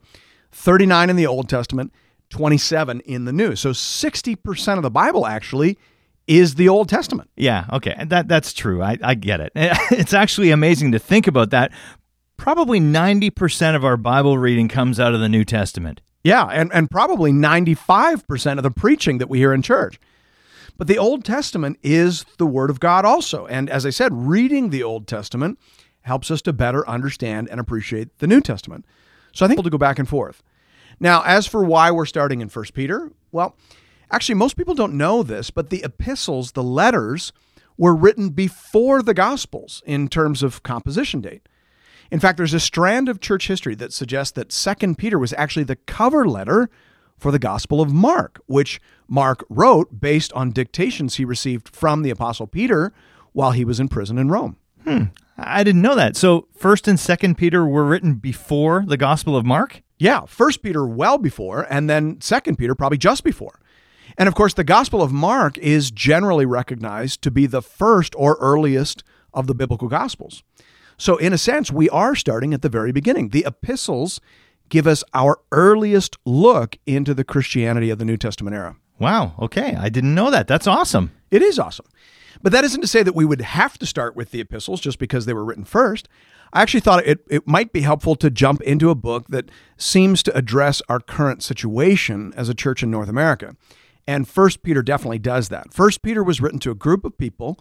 39 0.53 1.12
in 1.12 1.17
the 1.17 1.27
Old 1.27 1.49
Testament, 1.49 1.93
27 2.32 2.99
in 3.01 3.25
the 3.25 3.32
New. 3.32 3.56
So 3.56 3.73
60% 3.73 4.77
of 4.77 4.82
the 4.82 4.89
Bible 4.89 5.27
actually 5.27 5.77
is 6.28 6.56
the 6.56 6.70
Old 6.70 6.90
Testament. 6.90 7.30
Yeah, 7.36 7.66
okay. 7.74 8.04
That 8.06 8.28
that's 8.28 8.54
true. 8.54 8.82
I, 8.84 8.98
I 9.02 9.16
get 9.16 9.40
it. 9.40 9.52
It's 9.92 10.13
actually 10.13 10.52
amazing 10.52 10.92
to 10.92 11.00
think 11.00 11.28
about 11.28 11.50
that. 11.52 11.72
Probably 12.36 12.80
90% 12.80 13.76
of 13.76 13.84
our 13.84 13.98
Bible 13.98 14.38
reading 14.38 14.68
comes 14.68 15.00
out 15.00 15.13
of 15.13 15.20
the 15.20 15.30
New 15.30 15.44
Testament. 15.44 16.02
Yeah, 16.24 16.46
and, 16.46 16.72
and 16.74 16.92
probably 16.92 17.32
95% 17.32 18.58
of 18.58 18.63
the 18.63 18.70
preaching 18.70 19.18
that 19.18 19.30
we 19.30 19.40
hear 19.40 19.54
in 19.54 19.62
church. 19.62 20.00
But 20.78 20.88
the 20.88 20.98
Old 20.98 21.26
Testament 21.26 21.80
is 21.82 22.26
the 22.38 22.46
Word 22.46 22.70
of 22.70 22.80
God 22.80 23.06
also. 23.06 23.48
And 23.48 23.70
as 23.70 23.86
I 23.86 23.90
said, 23.90 24.12
reading 24.13 24.70
the 24.70 24.84
Old 24.84 25.08
Testament 25.08 25.58
helps 26.02 26.30
us 26.30 26.42
to 26.44 26.54
better 26.54 26.88
understand 26.88 27.48
and 27.50 27.60
appreciate 27.60 28.18
the 28.20 28.28
New 28.28 28.42
Testament. 28.42 28.86
So 29.34 29.46
I 29.46 29.48
think 29.48 29.58
we'll 29.58 29.63
to 29.63 29.70
go 29.70 29.78
back 29.78 30.00
and 30.00 30.08
forth. 30.08 30.44
Now, 31.00 31.24
as 31.26 31.48
for 31.48 31.63
why 31.63 31.92
we're 31.92 32.06
starting 32.06 32.42
in 32.42 32.50
1 32.50 32.66
Peter, 32.74 33.12
well, 33.32 33.56
actually, 34.12 34.36
most 34.36 34.58
people 34.58 34.76
don't 34.76 34.93
know 34.93 35.24
this, 35.24 35.50
but 35.50 35.70
the 35.70 35.84
epistles, 35.84 36.54
the 36.54 36.63
letters, 36.63 37.34
were 37.78 37.96
written 37.96 38.30
before 38.30 39.02
the 39.02 39.13
Gospels 39.13 39.84
in 39.86 40.08
terms 40.08 40.43
of 40.43 40.63
composition 40.63 41.22
date. 41.22 41.48
In 42.10 42.20
fact, 42.20 42.38
there's 42.38 42.54
a 42.54 42.60
strand 42.60 43.10
of 43.10 43.20
church 43.20 43.48
history 43.48 43.76
that 43.76 43.93
suggests 43.93 44.32
that 44.34 44.50
2 44.50 44.96
Peter 44.96 45.20
was 45.20 45.34
actually 45.34 45.65
the 45.65 45.76
cover 45.76 46.28
letter 46.28 46.70
for 47.17 47.32
the 47.32 47.39
Gospel 47.39 47.82
of 47.82 47.91
Mark, 47.91 48.39
which 48.46 48.80
Mark 49.08 49.43
wrote 49.50 50.00
based 50.00 50.32
on 50.34 50.52
dictations 50.52 51.15
he 51.15 51.26
received 51.26 51.67
from 51.70 52.04
the 52.04 52.10
Apostle 52.10 52.48
Peter 52.48 52.93
while 53.34 53.52
he 53.52 53.65
was 53.65 53.80
in 53.80 53.88
prison 53.88 54.17
in 54.17 54.30
Rome. 54.30 54.58
Hmm. 54.84 55.04
I 55.38 55.63
didn't 55.63 55.82
know 55.82 55.96
that. 55.96 56.15
So, 56.15 56.48
1st 56.60 56.88
and 56.88 56.98
2nd 56.98 57.38
Peter 57.38 57.65
were 57.65 57.86
written 57.86 58.15
before 58.15 58.84
the 58.88 58.98
Gospel 58.98 59.36
of 59.36 59.46
Mark? 59.46 59.84
Yeah, 60.00 60.22
1st 60.22 60.62
Peter 60.62 60.88
well 60.88 61.17
before, 61.17 61.67
and 61.70 61.89
then 61.89 62.15
2nd 62.17 62.58
Peter 62.58 62.74
probably 62.74 62.98
just 62.98 63.24
before. 63.24 63.60
And 64.17 64.27
of 64.27 64.36
course, 64.36 64.53
the 64.53 64.63
Gospel 64.63 65.01
of 65.01 65.12
Mark 65.12 65.58
is 65.60 65.91
generally 65.91 66.45
recognized 66.45 67.21
to 67.21 67.32
be 67.32 67.45
the 67.45 67.62
first 67.62 68.15
or 68.17 68.38
earliest 68.39 69.03
of 69.34 69.47
the 69.47 69.53
biblical 69.53 69.88
Gospels. 69.88 70.43
So, 70.97 71.17
in 71.17 71.34
a 71.34 71.38
sense, 71.38 71.71
we 71.71 71.89
are 71.89 72.15
starting 72.15 72.53
at 72.53 72.63
the 72.63 72.69
very 72.69 72.91
beginning. 72.91 73.30
The 73.30 73.45
epistles 73.45 74.19
give 74.69 74.88
us 74.88 75.03
our 75.13 75.39
earliest 75.51 76.17
look 76.25 76.77
into 76.86 77.13
the 77.13 77.23
Christianity 77.23 77.91
of 77.91 77.99
the 77.99 78.06
New 78.06 78.17
Testament 78.17 78.56
era. 78.56 78.75
Wow. 78.99 79.34
Okay. 79.39 79.75
I 79.75 79.89
didn't 79.89 80.15
know 80.15 80.32
that. 80.32 80.47
That's 80.47 80.65
awesome. 80.65 81.12
It 81.30 81.43
is 81.43 81.60
awesome. 81.60 81.86
But 82.41 82.51
that 82.51 82.63
isn't 82.63 82.82
to 82.82 82.88
say 82.88 83.03
that 83.03 83.15
we 83.15 83.25
would 83.25 83.41
have 83.41 83.77
to 83.80 83.86
start 83.86 84.15
with 84.15 84.32
the 84.32 84.41
epistles 84.41 84.82
just 84.82 84.99
because 84.99 85.25
they 85.25 85.34
were 85.34 85.45
written 85.45 85.65
first. 85.65 86.08
I 86.53 86.62
actually 86.62 86.80
thought 86.82 87.06
it, 87.06 87.19
it 87.30 87.47
might 87.47 87.71
be 87.71 87.82
helpful 87.82 88.15
to 88.15 88.30
jump 88.30 88.62
into 88.62 88.89
a 88.89 88.95
book 88.95 89.27
that 89.30 89.49
seems 89.75 90.23
to 90.23 90.36
address 90.36 90.82
our 90.88 90.99
current 90.99 91.43
situation 91.43 92.34
as 92.36 92.49
a 92.49 92.53
church 92.53 92.84
in 92.84 92.91
North 92.91 93.10
America. 93.10 93.56
And 94.08 94.28
First 94.28 94.63
Peter 94.63 94.82
definitely 94.82 95.20
does 95.20 95.50
that. 95.50 95.74
First 95.74 96.02
Peter 96.02 96.24
was 96.24 96.39
written 96.39 96.60
to 96.60 96.72
a 96.72 96.76
group 96.76 97.04
of 97.04 97.17
people 97.17 97.60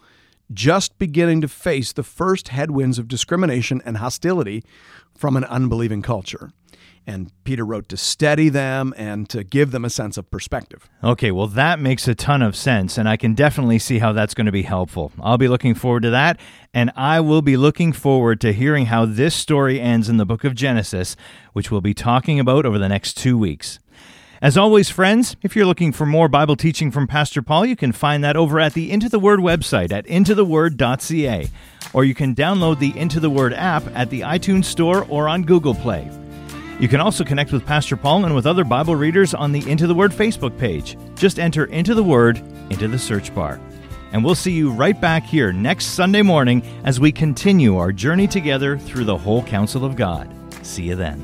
just 0.53 0.97
beginning 0.97 1.41
to 1.41 1.47
face 1.47 1.91
the 1.91 2.03
first 2.03 2.47
headwinds 2.47 2.97
of 2.97 3.09
discrimination 3.09 3.81
and 3.85 3.97
hostility 3.97 4.63
from 5.13 5.35
an 5.35 5.43
unbelieving 5.43 6.01
culture. 6.01 6.51
And 7.05 7.31
Peter 7.45 7.65
wrote 7.65 7.87
to 7.89 7.97
steady 7.97 8.49
them 8.49 8.93
and 8.97 9.29
to 9.29 9.43
give 9.43 9.71
them 9.71 9.85
a 9.85 9.89
sense 9.89 10.17
of 10.17 10.29
perspective. 10.29 10.89
Okay, 11.01 11.31
well, 11.31 11.47
that 11.47 11.79
makes 11.79 12.05
a 12.05 12.13
ton 12.13 12.41
of 12.41 12.53
sense, 12.53 12.97
and 12.97 13.07
I 13.07 13.15
can 13.15 13.33
definitely 13.33 13.79
see 13.79 13.99
how 13.99 14.11
that's 14.11 14.33
going 14.33 14.45
to 14.45 14.51
be 14.51 14.63
helpful. 14.63 15.13
I'll 15.21 15.37
be 15.37 15.47
looking 15.47 15.73
forward 15.73 16.03
to 16.03 16.09
that, 16.09 16.37
and 16.73 16.91
I 16.97 17.21
will 17.21 17.41
be 17.41 17.55
looking 17.55 17.93
forward 17.93 18.41
to 18.41 18.51
hearing 18.51 18.87
how 18.87 19.05
this 19.05 19.35
story 19.35 19.79
ends 19.79 20.09
in 20.09 20.17
the 20.17 20.25
book 20.25 20.43
of 20.43 20.53
Genesis, 20.53 21.15
which 21.53 21.71
we'll 21.71 21.79
be 21.79 21.93
talking 21.93 22.41
about 22.41 22.65
over 22.65 22.77
the 22.77 22.89
next 22.89 23.15
two 23.15 23.37
weeks. 23.37 23.79
As 24.39 24.55
always, 24.55 24.89
friends, 24.89 25.35
if 25.41 25.55
you're 25.55 25.65
looking 25.65 25.91
for 25.91 26.05
more 26.05 26.27
Bible 26.27 26.55
teaching 26.55 26.91
from 26.91 27.07
Pastor 27.07 27.41
Paul, 27.41 27.65
you 27.65 27.75
can 27.75 27.91
find 27.91 28.23
that 28.23 28.37
over 28.37 28.59
at 28.59 28.73
the 28.73 28.91
Into 28.91 29.09
the 29.09 29.19
Word 29.19 29.39
website 29.39 29.91
at 29.91 30.05
intotheword.ca, 30.05 31.49
or 31.93 32.05
you 32.05 32.13
can 32.13 32.35
download 32.35 32.77
the 32.77 32.95
Into 32.95 33.19
the 33.19 33.31
Word 33.31 33.53
app 33.53 33.83
at 33.95 34.11
the 34.11 34.21
iTunes 34.21 34.65
Store 34.65 35.05
or 35.09 35.27
on 35.27 35.41
Google 35.41 35.73
Play. 35.73 36.07
You 36.79 36.87
can 36.87 37.01
also 37.01 37.23
connect 37.23 37.51
with 37.51 37.65
Pastor 37.65 37.97
Paul 37.97 38.25
and 38.25 38.35
with 38.35 38.45
other 38.45 38.63
Bible 38.63 38.95
readers 38.95 39.33
on 39.33 39.51
the 39.51 39.67
Into 39.67 39.87
the 39.87 39.95
Word 39.95 40.11
Facebook 40.11 40.55
page. 40.59 40.97
Just 41.15 41.39
enter 41.39 41.65
Into 41.65 41.95
the 41.95 42.03
Word 42.03 42.37
into 42.69 42.87
the 42.87 42.99
search 42.99 43.33
bar. 43.33 43.59
And 44.11 44.23
we'll 44.23 44.35
see 44.35 44.51
you 44.51 44.71
right 44.71 44.99
back 44.99 45.23
here 45.23 45.51
next 45.51 45.87
Sunday 45.87 46.21
morning 46.21 46.61
as 46.83 46.99
we 46.99 47.11
continue 47.11 47.77
our 47.77 47.91
journey 47.91 48.27
together 48.27 48.77
through 48.77 49.05
the 49.05 49.17
whole 49.17 49.41
counsel 49.43 49.83
of 49.83 49.95
God. 49.95 50.31
See 50.63 50.83
you 50.83 50.95
then. 50.95 51.23